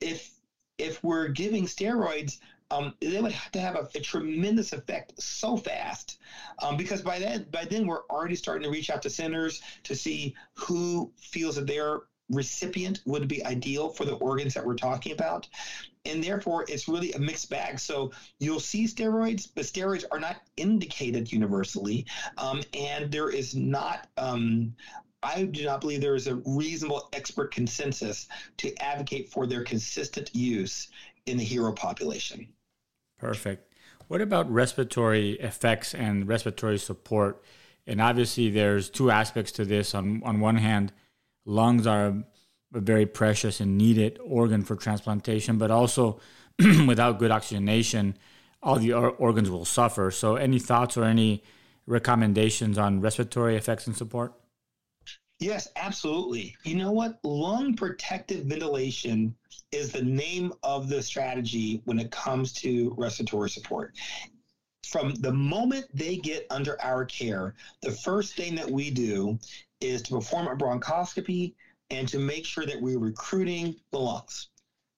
[0.00, 0.30] if
[0.78, 2.38] if we're giving steroids
[2.70, 6.18] um, they would have to have a, a tremendous effect so fast
[6.62, 9.94] um, because by then by then we're already starting to reach out to centers to
[9.94, 15.12] see who feels that their recipient would be ideal for the organs that we're talking
[15.12, 15.46] about
[16.04, 20.36] and therefore it's really a mixed bag so you'll see steroids but steroids are not
[20.56, 22.04] indicated universally
[22.38, 24.74] um, and there is not um,
[25.22, 30.30] I do not believe there is a reasonable expert consensus to advocate for their consistent
[30.34, 30.88] use
[31.26, 32.46] in the hero population.
[33.18, 33.72] Perfect.
[34.08, 37.42] What about respiratory effects and respiratory support?
[37.86, 39.94] And obviously, there's two aspects to this.
[39.94, 40.92] On on one hand,
[41.44, 42.24] lungs are
[42.74, 46.20] a very precious and needed organ for transplantation, but also
[46.86, 48.16] without good oxygenation,
[48.62, 50.10] all the organs will suffer.
[50.10, 51.42] So, any thoughts or any
[51.86, 54.34] recommendations on respiratory effects and support?
[55.38, 56.56] Yes, absolutely.
[56.64, 57.18] You know what?
[57.22, 59.34] Lung protective ventilation
[59.70, 63.94] is the name of the strategy when it comes to respiratory support.
[64.86, 69.38] From the moment they get under our care, the first thing that we do
[69.80, 71.54] is to perform a bronchoscopy
[71.90, 74.48] and to make sure that we're recruiting the lungs.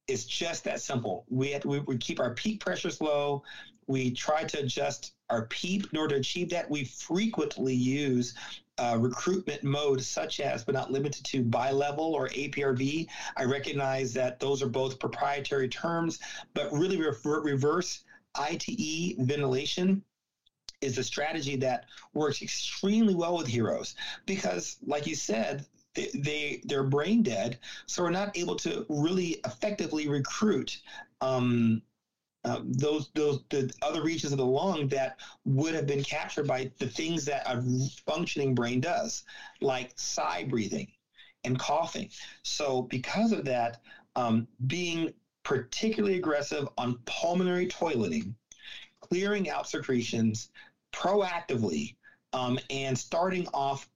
[0.07, 1.24] It's just that simple.
[1.29, 3.42] We have to, we, we keep our peak pressures low.
[3.88, 5.88] We try to adjust our PEEP.
[5.92, 8.35] In order to achieve that, we frequently use
[8.79, 13.07] uh, recruitment mode, such as but not limited to bilevel or APRV.
[13.37, 16.19] I recognize that those are both proprietary terms,
[16.55, 20.03] but really refer, reverse ITE ventilation
[20.81, 26.62] is a strategy that works extremely well with heroes because, like you said, they, they
[26.64, 30.81] they're brain dead, so we're not able to really effectively recruit
[31.21, 31.83] um,
[32.48, 36.70] uh, those those the other regions of the lung that would have been captured by
[36.78, 37.62] the things that a
[38.06, 39.24] functioning brain does,
[39.61, 40.88] like sigh breathing
[41.44, 42.08] and coughing.
[42.42, 43.80] So because of that,
[44.16, 48.34] um, being particularly aggressive on pulmonary toileting,
[49.00, 50.50] clearing out secretions
[50.92, 51.94] proactively,
[52.32, 53.88] um, and starting off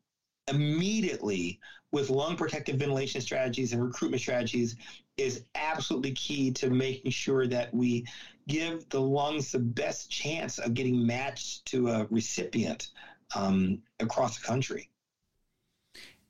[0.49, 1.61] immediately
[1.93, 4.77] with lung protective ventilation strategies and recruitment strategies
[5.19, 8.07] is absolutely key to making sure that we
[8.49, 12.89] give the lungs the best chance of getting matched to a recipient
[13.35, 14.89] um, across the country.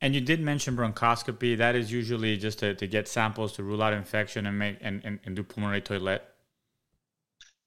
[0.01, 1.57] And you did mention bronchoscopy.
[1.57, 5.01] That is usually just to, to get samples to rule out infection and make and,
[5.05, 6.23] and, and do pulmonary toilet.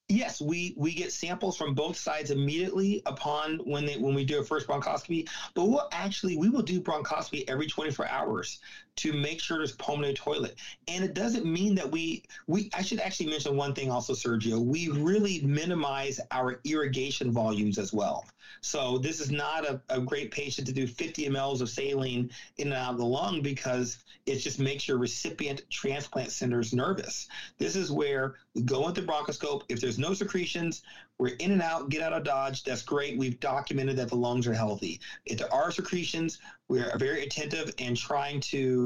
[0.09, 4.39] Yes, we we get samples from both sides immediately upon when they when we do
[4.39, 5.29] a first bronchoscopy.
[5.55, 8.61] But we'll actually we will do bronchoscopy every 24 hours
[8.97, 10.57] to make sure there's pulmonary toilet.
[10.89, 14.59] And it doesn't mean that we we I should actually mention one thing also, Sergio.
[14.59, 18.27] We really minimize our irrigation volumes as well.
[18.61, 22.69] So this is not a, a great patient to do 50 mLs of saline in
[22.69, 27.29] and out of the lung because it just makes your recipient transplant centers nervous.
[27.59, 29.63] This is where we go into bronchoscope.
[29.69, 30.83] If there's no secretions,
[31.19, 32.65] we're in and out, get out of Dodge.
[32.65, 33.17] That's great.
[33.17, 35.01] We've documented that the lungs are healthy.
[35.25, 36.39] If there are secretions,
[36.69, 38.86] we're very attentive and trying to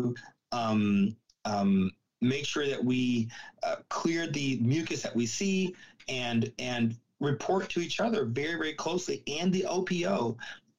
[0.53, 1.90] um, um,
[2.20, 3.28] make sure that we
[3.62, 5.74] uh, clear the mucus that we see
[6.09, 10.36] and and report to each other very very closely and the OPO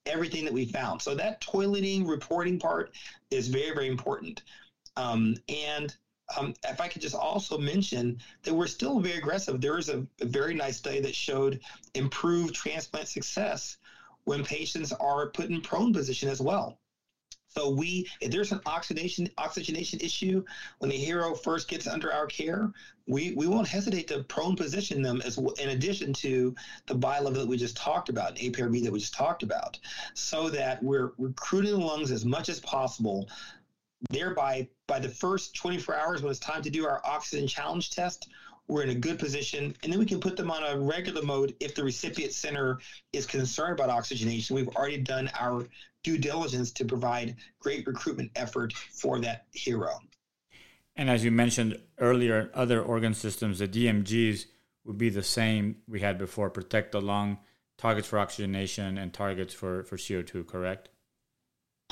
[0.07, 0.99] everything that we found.
[1.01, 2.91] So that toileting reporting part
[3.29, 4.41] is very very important.
[4.97, 5.95] Um, and
[6.37, 9.59] um, if I could just also mention that we're still very aggressive.
[9.59, 11.59] There is a, a very nice study that showed
[11.93, 13.77] improved transplant success
[14.23, 16.77] when patients are put in prone position as well.
[17.55, 20.43] So we, if there's an oxidation oxygenation issue.
[20.79, 22.71] When the hero first gets under our care,
[23.07, 26.55] we, we won't hesitate to prone position them as in addition to
[26.87, 29.77] the bilevel that we just talked about, APRV that we just talked about,
[30.13, 33.27] so that we're recruiting the lungs as much as possible
[34.09, 38.29] thereby by the first 24 hours when it's time to do our oxygen challenge test
[38.67, 41.53] we're in a good position and then we can put them on a regular mode
[41.59, 42.79] if the recipient center
[43.11, 44.55] is concerned about oxygenation.
[44.55, 45.67] We've already done our
[46.03, 49.99] due diligence to provide great recruitment effort for that hero.
[50.95, 54.45] And as you mentioned earlier other organ systems the dmgs
[54.85, 56.49] would be the same we had before.
[56.49, 57.37] Protect the lung
[57.77, 60.89] targets for oxygenation and targets for, for co2 correct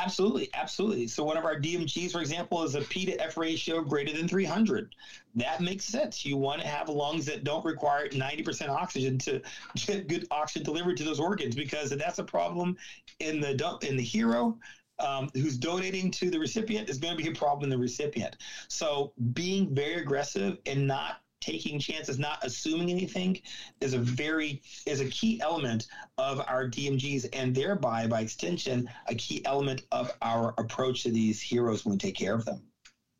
[0.02, 1.08] Absolutely, absolutely.
[1.08, 4.28] So one of our DMGs, for example, is a P to F ratio greater than
[4.30, 4.95] 300.
[5.36, 6.26] That makes sense.
[6.26, 9.41] You want to have lungs that don't require 90% oxygen to
[9.76, 12.78] get good oxygen delivered to those organs because that's a problem
[13.20, 14.58] in the in the hero.
[15.00, 18.36] Um, who's donating to the recipient is going to be a problem in the recipient.
[18.68, 23.39] So being very aggressive and not taking chances, not assuming anything,
[23.82, 25.88] is a very is a key element
[26.18, 31.41] of our DMGs, and thereby, by extension, a key element of our approach to these
[31.41, 32.62] heroes when we take care of them.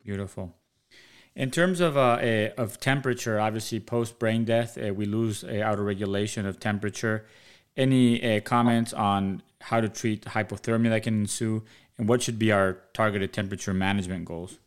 [0.04, 0.54] Beautiful.
[1.36, 5.66] In terms of uh, a, of temperature, obviously post brain death, uh, we lose a
[5.68, 7.26] auto regulation of temperature.
[7.76, 11.62] Any uh, comments on how to treat hypothermia that can ensue,
[11.98, 14.58] and what should be our targeted temperature management goals?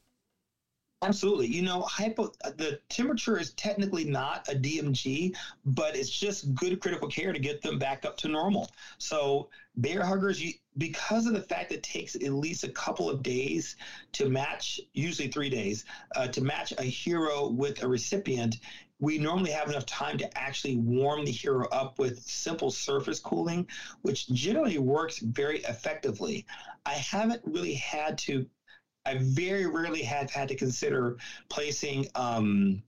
[1.04, 1.48] Absolutely.
[1.48, 5.36] You know, hypo the temperature is technically not a DMG,
[5.66, 8.70] but it's just good critical care to get them back up to normal.
[8.98, 13.10] So bear huggers, you, because of the fact that it takes at least a couple
[13.10, 13.76] of days
[14.14, 15.86] to match, usually three days,
[16.16, 18.58] uh, to match a hero with a recipient,
[19.00, 23.68] we normally have enough time to actually warm the hero up with simple surface cooling,
[24.02, 26.46] which generally works very effectively.
[26.86, 28.46] I haven't really had to
[29.06, 31.18] I very rarely have had to consider
[31.50, 32.82] placing um,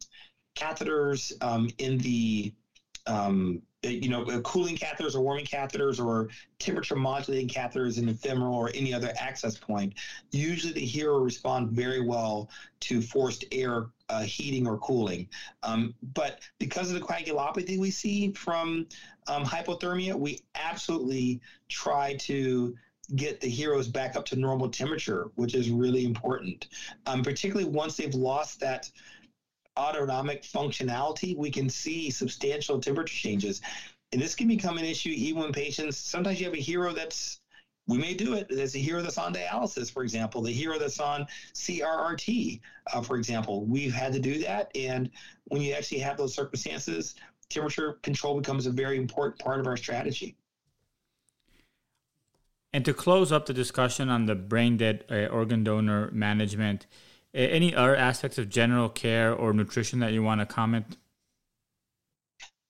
[0.56, 2.54] catheters um, in the
[3.08, 3.62] um,
[3.92, 8.56] you know, uh, cooling catheters or warming catheters or temperature modulating catheters in the femoral
[8.56, 9.94] or any other access point.
[10.32, 12.50] Usually the hero respond very well
[12.82, 15.28] to forced air uh, heating or cooling.
[15.64, 18.88] Um, but because of the coagulopathy we see from
[19.28, 22.76] um, hypothermia, we absolutely try to
[23.16, 26.68] get the heroes back up to normal temperature, which is really important.
[27.06, 28.90] Um, particularly once they've lost that
[29.78, 33.62] autonomic functionality, we can see substantial temperature changes.
[34.12, 37.42] And this can become an issue even when patients, sometimes you have a hero that's,
[37.88, 38.48] we may do it.
[38.50, 42.62] There's a hero that's on dialysis, for example, the hero that's on CRRT,
[42.94, 43.66] uh, for example.
[43.66, 44.72] We've had to do that.
[44.76, 45.10] And
[45.46, 47.16] when you actually have those circumstances,
[47.50, 50.36] temperature control becomes a very important part of our strategy.
[52.76, 56.88] And to close up the discussion on the brain dead uh, organ donor management,
[57.34, 60.98] uh, any other aspects of general care or nutrition that you want to comment?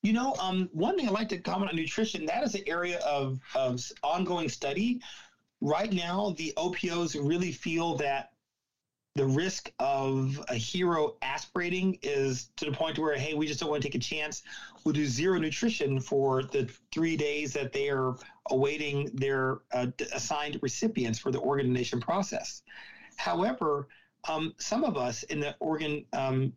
[0.03, 2.99] You know, um, one thing I'd like to comment on nutrition, that is an area
[2.99, 5.01] of, of ongoing study.
[5.59, 8.33] Right now, the OPOs really feel that
[9.15, 13.69] the risk of a hero aspirating is to the point where hey we just don't
[13.69, 14.43] want to take a chance.
[14.83, 18.15] We'll do zero nutrition for the three days that they are
[18.51, 22.61] awaiting their uh, assigned recipients for the organ donation process.
[23.15, 23.87] However
[24.27, 26.51] um, some of us in the organ um,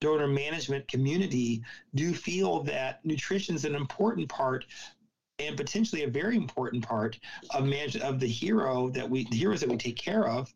[0.00, 1.62] donor management community
[1.94, 4.64] do feel that nutrition is an important part
[5.38, 7.18] and potentially a very important part
[7.50, 10.52] of management of the hero that we the heroes that we take care of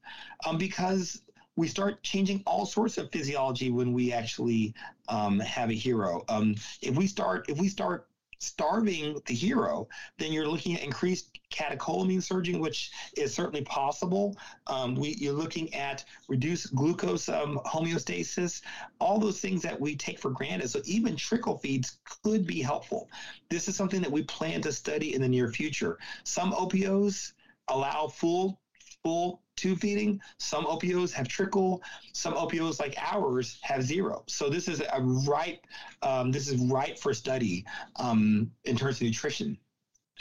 [0.47, 1.23] um, because
[1.61, 4.75] we start changing all sorts of physiology when we actually
[5.11, 6.25] um, have a hero.
[6.31, 8.09] Um, if we start if we start
[8.39, 9.87] starving the hero,
[10.17, 14.35] then you're looking at increased catecholamine surging, which is certainly possible.
[14.69, 18.63] Um, we, you're looking at reduced glucose um, homeostasis,
[18.99, 20.71] all those things that we take for granted.
[20.71, 23.11] So even trickle feeds could be helpful.
[23.51, 25.99] This is something that we plan to study in the near future.
[26.25, 27.35] Some OPOs
[27.69, 28.60] allow full
[29.03, 30.21] full tube feeding.
[30.39, 31.83] Some OPOs have trickle.
[32.13, 34.25] Some OPOs like ours have zero.
[34.27, 35.61] So this is a right.
[36.03, 37.65] Um, this is right for study
[37.97, 39.59] um, in terms of nutrition.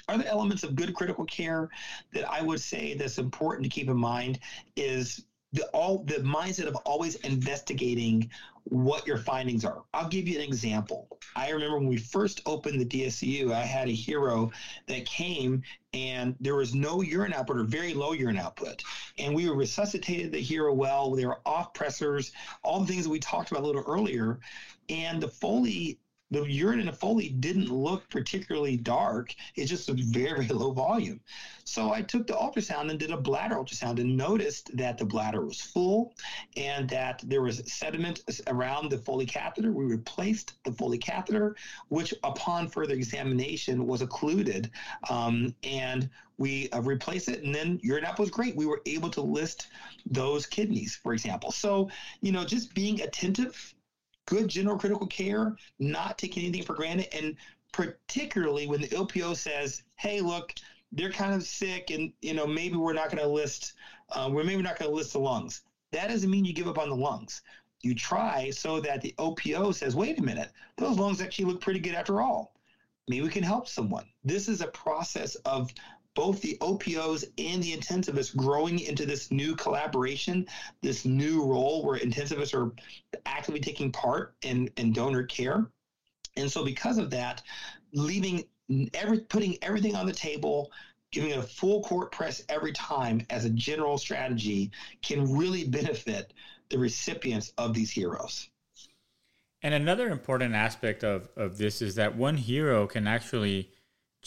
[0.08, 1.70] Other elements of good critical care
[2.14, 4.40] that I would say that's important to keep in mind
[4.76, 8.30] is the all the mindset of always investigating
[8.66, 9.82] what your findings are.
[9.94, 11.08] I'll give you an example.
[11.36, 14.52] I remember when we first opened the DSU, I had a hero
[14.88, 18.84] that came and there was no urine output or very low urine output.
[19.18, 21.12] And we resuscitated the hero well.
[21.16, 22.32] There were off pressors,
[22.64, 24.40] all the things that we talked about a little earlier.
[24.88, 25.98] And the Foley
[26.32, 29.34] the urine in the Foley didn't look particularly dark.
[29.56, 31.20] It's just a very, low volume.
[31.64, 35.46] So I took the ultrasound and did a bladder ultrasound and noticed that the bladder
[35.46, 36.14] was full
[36.58, 39.72] and that there was sediment around the Foley catheter.
[39.72, 41.56] We replaced the Foley catheter,
[41.90, 44.72] which upon further examination was occluded.
[45.10, 48.56] Um, and we uh, replaced it and then urine output was great.
[48.56, 49.68] We were able to list
[50.06, 51.52] those kidneys, for example.
[51.52, 51.90] So,
[52.22, 53.76] you know, just being attentive
[54.30, 57.36] good general critical care, not taking anything for granted, and
[57.72, 60.54] particularly when the OPO says, "Hey, look,
[60.92, 63.74] they're kind of sick, and you know maybe we're not going to list,
[64.10, 66.78] uh, we're maybe not going to list the lungs." That doesn't mean you give up
[66.78, 67.42] on the lungs.
[67.82, 71.80] You try so that the OPO says, "Wait a minute, those lungs actually look pretty
[71.80, 72.54] good after all."
[73.08, 74.08] Maybe we can help someone.
[74.24, 75.74] This is a process of
[76.20, 80.46] both the OPOs and the intensivists growing into this new collaboration,
[80.82, 82.74] this new role where intensivists are
[83.26, 85.70] actively taking part in, in donor care.
[86.36, 87.42] And so because of that,
[87.94, 88.44] leaving
[88.94, 90.74] every putting everything on the table,
[91.12, 96.34] giving it a full court press every time as a general strategy can really benefit
[96.68, 98.50] the recipients of these heroes.
[99.64, 103.70] And another important aspect of, of this is that one hero can actually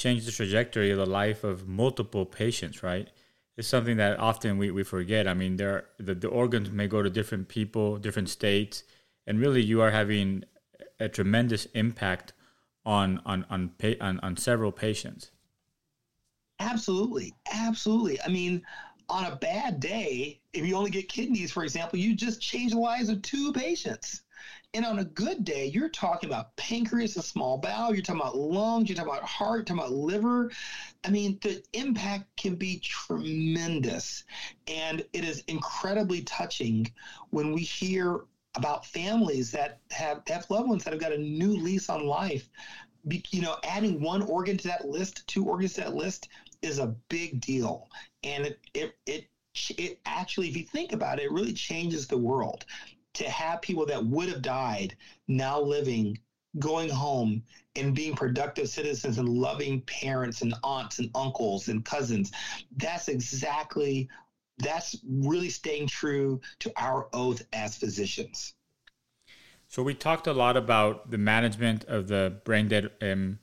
[0.03, 3.09] change the trajectory of the life of multiple patients, right?
[3.57, 5.28] It's something that often we, we forget.
[5.28, 8.82] I mean, there the, the organs may go to different people, different states,
[9.26, 10.44] and really you are having
[10.98, 12.32] a tremendous impact
[12.84, 15.30] on on on on, on several patients.
[16.59, 18.20] Absolutely, absolutely.
[18.22, 18.62] I mean,
[19.09, 22.78] on a bad day, if you only get kidneys, for example, you just change the
[22.78, 24.22] lives of two patients.
[24.75, 28.39] And on a good day, you're talking about pancreas and small bowel, you're talking about
[28.39, 30.51] lungs, you're talking about heart, you're talking about liver.
[31.05, 34.25] I mean, the impact can be tremendous.
[34.66, 36.91] And it is incredibly touching
[37.31, 38.23] when we hear
[38.55, 42.49] about families that have, have loved ones that have got a new lease on life.
[43.09, 46.29] Be, you know, adding one organ to that list, two organs to that list
[46.62, 47.91] is a big deal.
[48.25, 49.27] And it, it, it
[49.77, 52.64] it actually, if you think about it, it really changes the world
[53.15, 54.97] to have people that would have died
[55.29, 56.19] now living,
[56.59, 57.43] going home
[57.77, 62.33] and being productive citizens and loving parents and aunts and uncles and cousins.
[62.77, 64.09] That's exactly
[64.59, 68.55] that's really staying true to our oath as physicians.
[69.67, 73.39] So we talked a lot about the management of the brain dead um,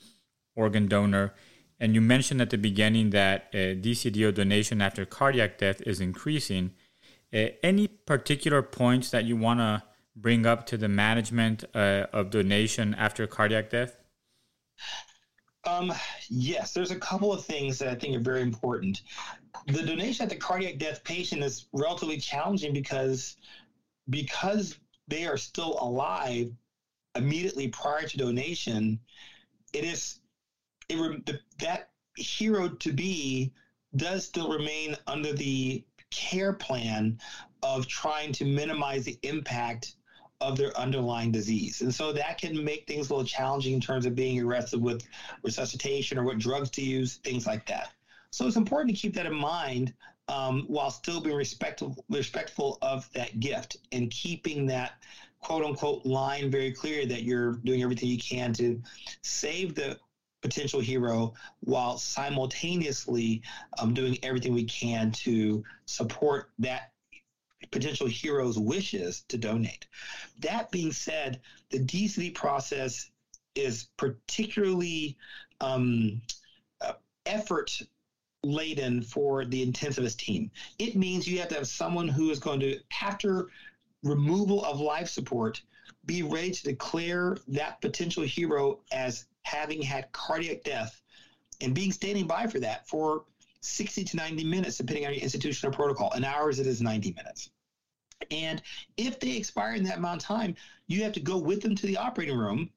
[0.56, 1.34] organ donor,
[1.80, 6.72] and you mentioned at the beginning that uh, DCDO donation after cardiac death is increasing.
[7.34, 9.84] Uh, any particular points that you want to
[10.16, 13.98] bring up to the management uh, of donation after cardiac death?
[15.66, 15.94] Um,
[16.30, 19.02] yes, there's a couple of things that I think are very important.
[19.68, 23.38] The donation at the cardiac death patient is relatively challenging because
[24.10, 24.78] because
[25.08, 26.52] they are still alive
[27.16, 29.00] immediately prior to donation.
[29.74, 30.22] It is
[30.88, 33.54] it, that hero to be
[33.96, 37.20] does still remain under the care plan
[37.64, 39.96] of trying to minimize the impact
[40.42, 41.82] of their underlying disease.
[41.82, 45.06] And so that can make things a little challenging in terms of being arrested with
[45.44, 47.92] resuscitation or what drugs to use, things like that.
[48.32, 49.94] So it's important to keep that in mind
[50.30, 54.94] um, while still being respectful, respectful of that gift and keeping that
[55.42, 58.82] quote unquote line very clear that you're doing everything you can to
[59.22, 59.98] save the
[60.42, 63.42] potential hero while simultaneously
[63.80, 66.92] um, doing everything we can to support that
[67.72, 69.86] potential hero's wishes to donate.
[70.40, 73.12] That being said, the DCD process
[73.56, 75.18] is particularly
[75.62, 76.22] um,
[76.82, 76.94] uh,
[77.26, 77.82] effort
[78.44, 80.50] laden for the intensivist team.
[80.78, 83.50] It means you have to have someone who is going to, after
[84.04, 85.62] removal of life support,
[86.10, 91.04] be ready to declare that potential hero as having had cardiac death
[91.62, 93.26] and being standing by for that for
[93.62, 96.12] 60 to 90 minutes, depending on your institutional protocol.
[96.18, 97.52] In ours, it is 90 minutes.
[98.32, 98.60] And
[98.98, 100.56] if they expire in that amount of time,
[100.88, 102.72] you have to go with them to the operating room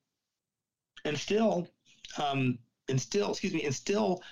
[1.07, 1.67] and still,
[2.23, 2.59] um,
[2.91, 4.23] and still, excuse me, and still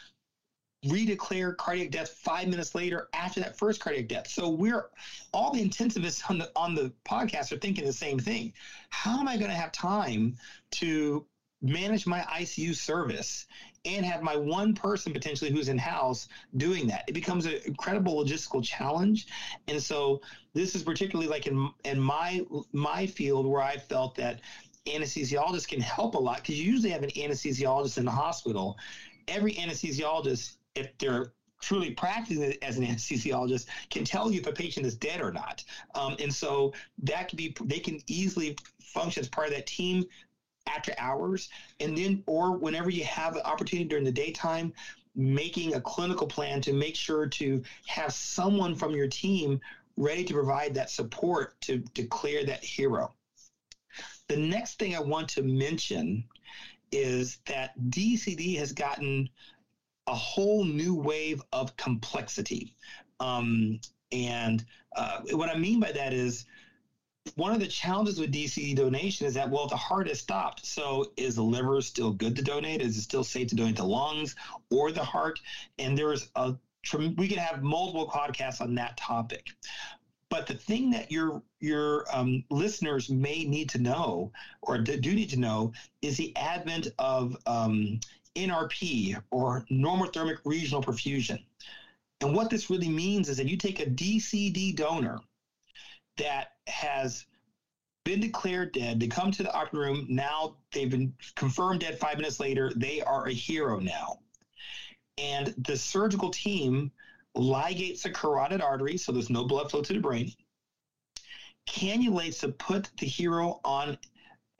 [0.87, 4.29] redeclare cardiac death five minutes later after that first cardiac death.
[4.29, 4.87] So we're
[5.33, 8.53] all the intensivists on the on the podcast are thinking the same thing.
[8.91, 10.37] How am I going to have time
[10.73, 11.27] to
[11.63, 13.47] manage my ICU service
[13.85, 17.05] and have my one person potentially who's in house doing that.
[17.07, 19.27] It becomes an incredible logistical challenge.
[19.69, 20.21] And so
[20.53, 24.41] this is particularly like in in my my field where I felt that
[24.87, 28.79] anesthesiologists can help a lot because you usually have an anesthesiologist in the hospital.
[29.29, 34.87] Every anesthesiologist, if they're truly practicing as an anesthesiologist can tell you if a patient
[34.87, 35.63] is dead or not.
[35.95, 40.05] Um, and so that can be, they can easily function as part of that team
[40.67, 41.49] after hours
[41.81, 44.73] and then or whenever you have the opportunity during the daytime
[45.17, 49.61] making a clinical plan to make sure to have someone from your team
[49.97, 53.13] ready to provide that support to declare that hero
[54.29, 56.23] the next thing i want to mention
[56.93, 59.29] is that dcd has gotten
[60.11, 62.75] a whole new wave of complexity
[63.21, 63.81] um,
[64.13, 64.65] and
[64.97, 66.47] uh, what i mean by that is
[67.37, 70.65] one of the challenges with DCD donation is that, well, the heart has stopped.
[70.65, 72.81] So is the liver still good to donate?
[72.81, 74.35] Is it still safe to donate the lungs
[74.71, 75.39] or the heart?
[75.79, 76.55] And there's a,
[77.17, 79.49] we can have multiple podcasts on that topic.
[80.31, 84.31] But the thing that your your um, listeners may need to know,
[84.63, 87.99] or do need to know, is the advent of um,
[88.37, 91.43] NRP or normothermic regional perfusion.
[92.21, 95.21] And what this really means is that you take a DCD donor
[96.19, 97.25] that has
[98.05, 99.01] been declared dead.
[99.01, 100.07] They come to the operating room.
[100.09, 102.73] Now they've been confirmed dead five minutes later.
[102.77, 104.19] They are a hero now.
[105.19, 106.91] And the surgical team
[107.37, 110.33] ligates the carotid artery so there's no blood flow to the brain,
[111.69, 113.97] cannulates to put the hero on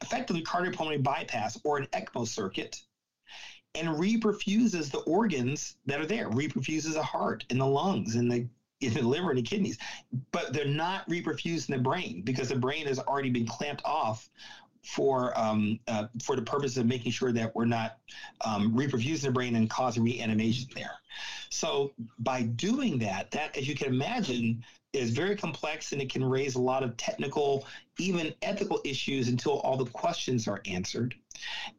[0.03, 2.83] effectively cardiopulmonary bypass or an ECMO circuit
[3.75, 8.47] and reperfuses the organs that are there, reperfuses the heart and the lungs and the
[8.81, 9.77] the liver and the kidneys,
[10.33, 14.31] but they're not reperfused in the brain because the brain has already been clamped off
[14.83, 17.99] for um, uh, for the purpose of making sure that we're not
[18.45, 20.95] um, reperfusing the brain and causing reanimation there.
[21.51, 26.25] So by doing that, that as you can imagine is very complex and it can
[26.25, 27.67] raise a lot of technical,
[27.99, 31.15] even ethical issues until all the questions are answered.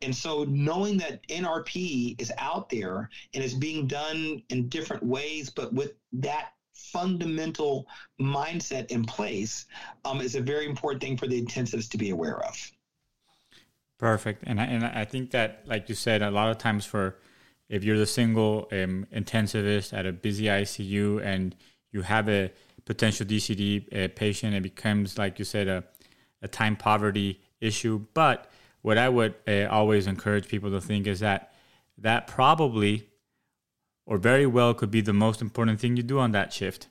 [0.01, 5.49] And so knowing that NRP is out there and is being done in different ways,
[5.49, 7.87] but with that fundamental
[8.19, 9.65] mindset in place
[10.05, 12.71] um, is a very important thing for the intensives to be aware of.
[13.97, 17.17] Perfect, and I, and I think that, like you said, a lot of times for
[17.69, 21.55] if you're the single um, intensivist at a busy ICU and
[21.91, 22.51] you have a
[22.85, 25.83] potential DCD uh, patient, it becomes, like you said, a,
[26.41, 28.05] a time poverty issue.
[28.13, 28.49] But
[28.81, 31.53] what I would uh, always encourage people to think is that
[31.97, 33.07] that probably
[34.05, 36.87] or very well could be the most important thing you do on that shift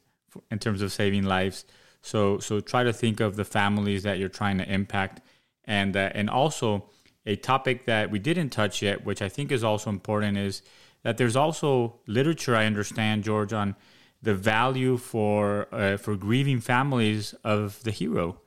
[0.50, 1.64] in terms of saving lives.
[2.02, 5.20] So so try to think of the families that you're trying to impact,
[5.64, 6.88] and uh, and also
[7.26, 10.62] a topic that we didn't touch yet, which I think is also important, is
[11.02, 13.76] that there's also literature I understand, George, on
[14.22, 18.40] the value for uh, for grieving families of the hero.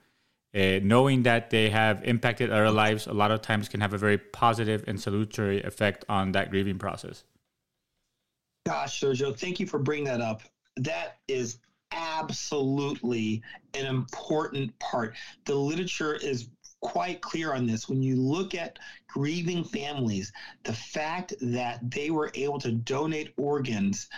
[0.56, 3.98] Uh, knowing that they have impacted our lives a lot of times can have a
[3.98, 7.24] very positive and salutary effect on that grieving process.
[8.68, 10.44] Gosh, Sergio, thank you for bringing that up.
[10.78, 11.58] That is
[11.92, 13.42] absolutely
[13.74, 15.16] an important part.
[15.46, 16.50] The literature is
[16.82, 17.90] quite clear on this.
[17.90, 20.32] When you look at grieving families,
[20.64, 24.10] the fact that they were able to donate organs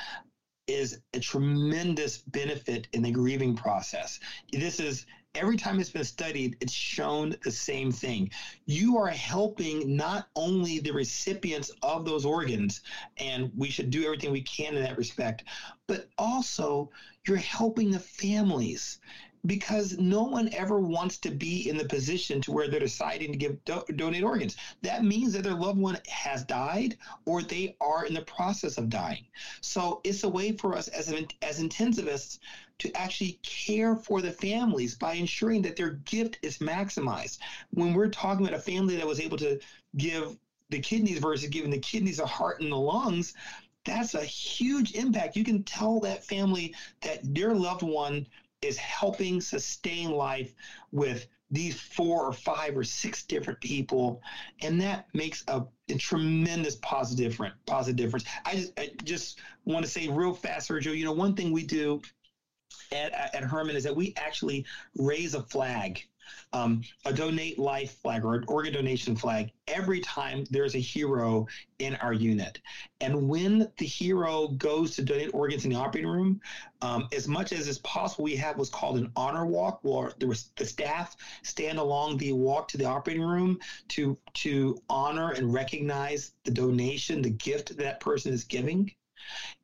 [0.67, 4.19] is a tremendous benefit in the grieving process.
[4.51, 5.05] This is
[5.35, 8.29] every time it's been studied, it's shown the same thing.
[8.65, 12.81] You are helping not only the recipients of those organs,
[13.17, 15.43] and we should do everything we can in that respect,
[15.87, 16.89] but also
[17.27, 18.99] you're helping the families
[19.45, 23.37] because no one ever wants to be in the position to where they're deciding to
[23.37, 24.55] give do- donate organs.
[24.81, 28.89] That means that their loved one has died or they are in the process of
[28.89, 29.25] dying.
[29.61, 32.39] So it's a way for us as as intensivists
[32.79, 37.37] to actually care for the families by ensuring that their gift is maximized.
[37.71, 39.59] When we're talking about a family that was able to
[39.97, 40.37] give
[40.69, 43.33] the kidneys versus giving the kidneys a heart and the lungs,
[43.85, 45.35] that's a huge impact.
[45.35, 48.27] You can tell that family that their loved one
[48.65, 50.53] is helping sustain life
[50.91, 54.21] with these four or five or six different people,
[54.61, 57.55] and that makes a, a tremendous positive difference.
[57.65, 58.25] Positive difference.
[58.45, 60.97] I just, I just want to say real fast, Sergio.
[60.97, 62.01] You know, one thing we do
[62.91, 64.65] at, at Hermann is that we actually
[64.97, 66.01] raise a flag
[66.53, 71.47] um, a donate life flag or an organ donation flag every time there's a hero
[71.79, 72.59] in our unit.
[73.01, 76.39] And when the hero goes to donate organs in the operating room,
[76.81, 80.65] um, as much as is possible, we have what's called an honor walk, where the
[80.65, 83.59] staff stand along the walk to the operating room
[83.89, 88.91] to to honor and recognize the donation, the gift that person is giving.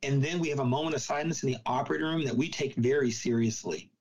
[0.02, 2.74] And then we have a moment of silence in the operating room that we take
[2.74, 3.91] very seriously.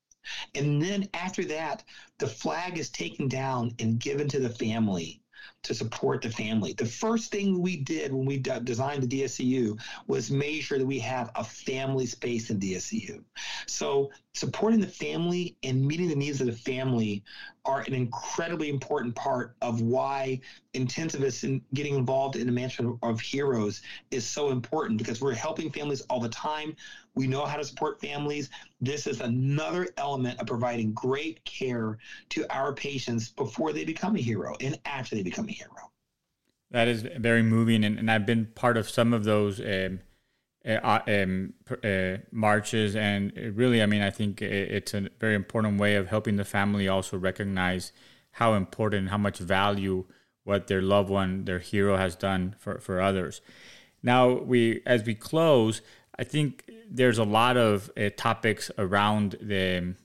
[0.56, 1.84] And then after that,
[2.20, 5.22] the flag is taken down and given to the family
[5.64, 6.74] to support the family.
[6.74, 10.86] The first thing we did when we d- designed the DSCU was make sure that
[10.86, 13.24] we have a family space in DSCU.
[13.68, 17.24] So supporting the family and meeting the needs of the family
[17.66, 20.40] are an incredibly important part of why
[20.74, 25.72] intensivists and getting involved in the management of heroes is so important because we're helping
[25.72, 26.76] families all the time.
[27.14, 28.50] We know how to support families.
[28.80, 32.00] This is another element of providing great care
[32.30, 35.92] to our patients before they become a hero and after they become a hero.
[36.72, 40.00] That is very moving, and, and I've been part of some of those um,
[40.66, 41.54] uh, um,
[41.84, 46.36] uh, marches, and really, I mean, I think it's a very important way of helping
[46.36, 47.92] the family also recognize
[48.32, 50.06] how important, how much value
[50.44, 53.42] what their loved one, their hero, has done for for others.
[54.04, 55.82] Now, we as we close,
[56.18, 59.96] I think there's a lot of uh, topics around the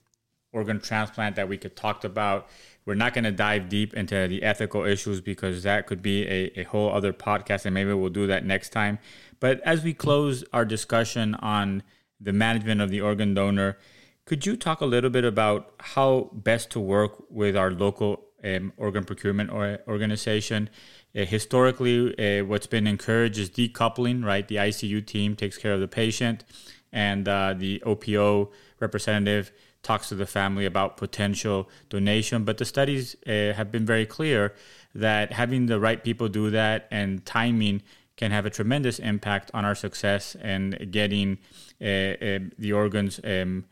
[0.53, 2.47] organ transplant that we could talk about.
[2.85, 6.61] We're not going to dive deep into the ethical issues because that could be a,
[6.61, 8.99] a whole other podcast, and maybe we'll do that next time.
[9.39, 11.83] But as we close our discussion on
[12.19, 13.77] the management of the organ donor,
[14.25, 18.73] could you talk a little bit about how best to work with our local um,
[18.77, 20.69] organ procurement or organization?
[21.15, 24.47] Uh, historically, uh, what's been encouraged is decoupling, right?
[24.47, 26.43] The ICU team takes care of the patient,
[26.91, 32.43] and uh, the OPO representative talks to the family about potential donation.
[32.43, 34.53] But the studies uh, have been very clear
[34.93, 37.83] that having the right people do that and timing
[38.17, 41.37] can have a tremendous impact on our success and getting
[41.79, 43.63] uh, uh, the organs um,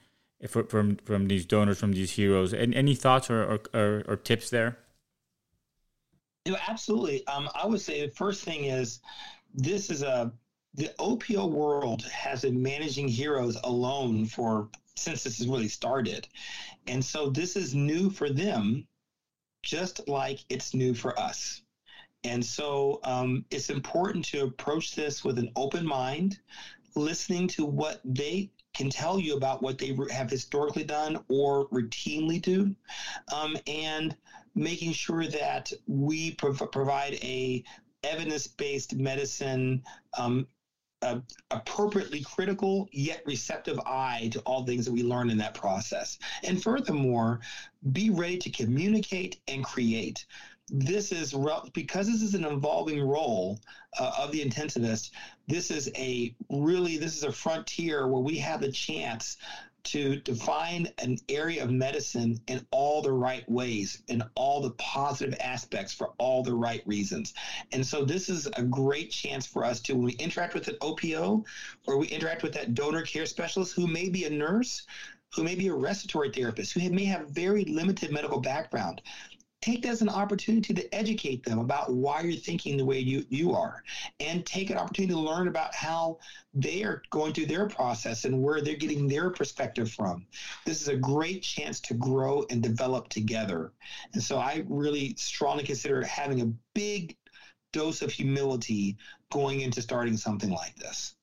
[0.48, 2.54] from from these donors, from these heroes.
[2.54, 4.78] And any thoughts or, or, or, or tips there?
[6.46, 7.26] Know, absolutely.
[7.28, 9.00] Um, I would say the first thing is
[9.54, 10.32] this is a
[10.76, 16.28] the OPO world has been managing heroes alone for since this has really started,
[16.88, 18.88] and so this is new for them,
[19.64, 21.62] just like it's new for us.
[22.26, 26.40] And so um, it's important to approach this with an open mind,
[26.96, 32.42] listening to what they can tell you about what they have historically done or routinely
[32.42, 32.76] do,
[33.34, 34.16] um, and
[34.56, 37.64] making sure that we prov- provide a
[38.04, 39.82] evidence-based medicine
[40.18, 40.48] um,
[41.02, 41.20] uh,
[41.52, 46.18] appropriately critical yet receptive eye to all things that we learn in that process.
[46.44, 47.42] And furthermore,
[47.92, 50.26] be ready to communicate and create
[50.70, 51.36] this is
[51.74, 53.60] because this is an evolving role
[54.00, 55.12] uh, of the intensivist.
[55.48, 59.38] This is a really this is a frontier where we have the chance
[59.86, 65.38] to define an area of medicine in all the right ways, in all the positive
[65.40, 67.34] aspects for all the right reasons.
[67.72, 70.78] And so this is a great chance for us to, when we interact with an
[70.82, 71.46] OPO
[71.88, 74.86] or we interact with that donor care specialist who may be a nurse,
[75.36, 79.02] who may be a respiratory therapist, who may have very limited medical background
[79.66, 83.26] take that as an opportunity to educate them about why you're thinking the way you,
[83.30, 83.84] you are
[84.20, 86.20] and take an opportunity to learn about how
[86.54, 90.24] they are going through their process and where they're getting their perspective from.
[90.66, 93.74] This is a great chance to grow and develop together.
[94.14, 97.18] And so I really strongly consider having a big
[97.74, 98.98] dose of humility
[99.32, 101.16] going into starting something like this.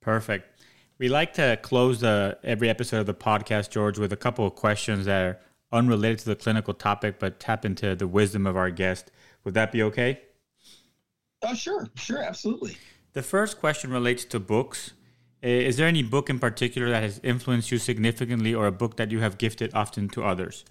[0.00, 0.62] Perfect.
[0.98, 4.54] We like to close the every episode of the podcast, George, with a couple of
[4.54, 5.38] questions that are
[5.76, 9.10] unrelated to the clinical topic, but tap into the wisdom of our guest.
[9.44, 10.20] Would that be okay?
[11.42, 12.76] Oh, sure, sure, absolutely.
[13.12, 14.92] The first question relates to books.
[15.42, 19.10] Is there any book in particular that has influenced you significantly, or a book that
[19.10, 20.64] you have gifted often to others?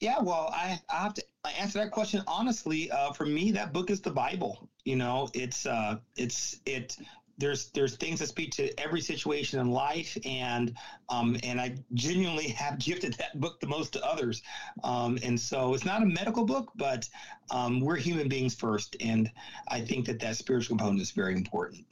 [0.00, 1.24] Yeah, well, I, I have to
[1.58, 2.90] answer that question honestly.
[2.90, 4.68] Uh, for me, that book is the Bible.
[4.84, 6.96] You know, it's uh, it's it
[7.38, 10.76] there's there's things that speak to every situation in life, and
[11.08, 14.42] um, and I genuinely have gifted that book the most to others.
[14.82, 17.08] Um, and so it's not a medical book, but
[17.50, 19.30] um, we're human beings first, and
[19.68, 21.86] I think that that spiritual component is very important.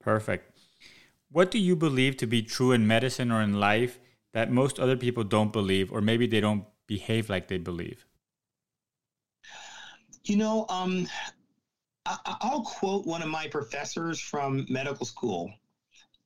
[0.00, 0.50] Perfect.
[1.30, 3.98] What do you believe to be true in medicine or in life
[4.32, 8.06] that most other people don't believe, or maybe they don't behave like they believe?
[10.24, 11.06] You know, um,
[12.06, 15.52] I, will quote one of my professors from medical school,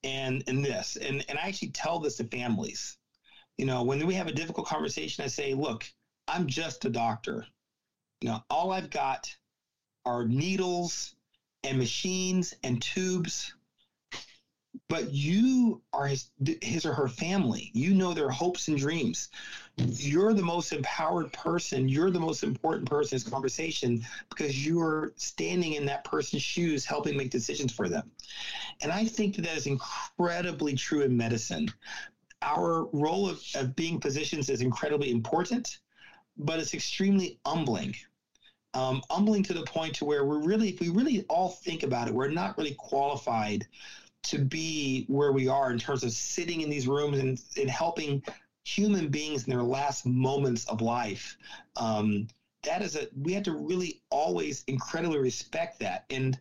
[0.02, 2.96] and in this, and and I actually tell this to families.
[3.58, 5.84] You know, when we have a difficult conversation, I say, "Look,
[6.26, 7.46] I'm just a doctor.
[8.20, 9.34] You know, all I've got
[10.04, 11.14] are needles
[11.62, 13.54] and machines and tubes."
[14.88, 16.30] But you are his,
[16.62, 17.70] his or her family.
[17.74, 19.28] You know their hopes and dreams.
[19.76, 21.88] You're the most empowered person.
[21.88, 26.84] You're the most important person in this conversation because you're standing in that person's shoes,
[26.84, 28.10] helping make decisions for them.
[28.80, 31.68] And I think that, that is incredibly true in medicine.
[32.42, 35.78] Our role of, of being physicians is incredibly important,
[36.36, 37.94] but it's extremely humbling.
[38.74, 42.06] Um, humbling to the point to where we're really, if we really all think about
[42.06, 43.66] it, we're not really qualified
[44.24, 48.22] to be where we are in terms of sitting in these rooms and, and helping
[48.64, 51.36] human beings in their last moments of life.
[51.76, 52.28] Um,
[52.64, 56.36] that is a we have to really always incredibly respect that and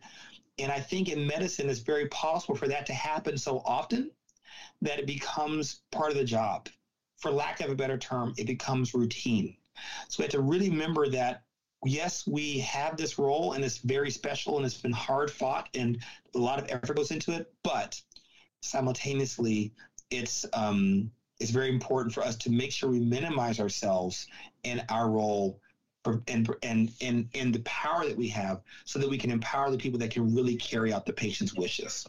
[0.58, 4.10] and I think in medicine it's very possible for that to happen so often
[4.82, 6.68] that it becomes part of the job.
[7.16, 9.56] For lack of a better term, it becomes routine.
[10.08, 11.42] So we have to really remember that
[11.84, 15.98] yes, we have this role and it's very special and it's been hard fought and
[16.34, 18.00] a lot of effort goes into it, but
[18.60, 19.72] simultaneously
[20.10, 21.10] it's um,
[21.40, 24.26] it's very important for us to make sure we minimize ourselves
[24.64, 25.60] and our role
[26.26, 29.76] and and and and the power that we have so that we can empower the
[29.76, 32.06] people that can really carry out the patient's wishes.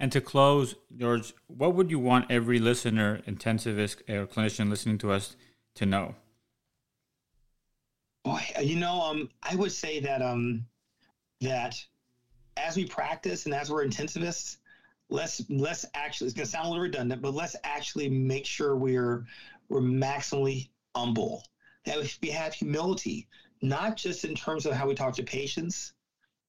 [0.00, 5.10] And to close, George, what would you want every listener, intensivist or clinician listening to
[5.10, 5.34] us
[5.74, 6.14] to know?
[8.28, 10.66] Boy, you know, um, I would say that um,
[11.40, 11.82] that
[12.58, 14.58] as we practice and as we're intensivists,
[15.08, 18.76] let's let's actually it's going to sound a little redundant, but let's actually make sure
[18.76, 19.24] we're
[19.70, 21.42] we're maximally humble.
[21.86, 23.26] That we have humility,
[23.62, 25.94] not just in terms of how we talk to patients,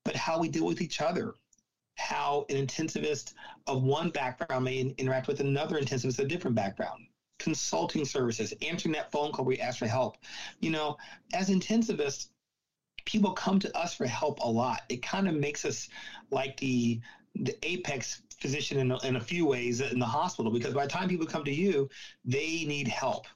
[0.04, 1.34] but how we deal with each other.
[1.96, 3.36] How an intensivist
[3.68, 7.09] of one background may interact with another intensivist of a different background
[7.40, 10.18] consulting services, answering that phone call we ask for help.
[10.60, 10.98] You know,
[11.34, 12.28] as intensivists,
[13.06, 14.82] people come to us for help a lot.
[14.90, 15.90] It kind of makes us
[16.30, 17.02] like the
[17.36, 20.92] the apex physician in a, in a few ways in the hospital because by the
[20.92, 21.90] time people come to you,
[22.26, 23.28] they need help.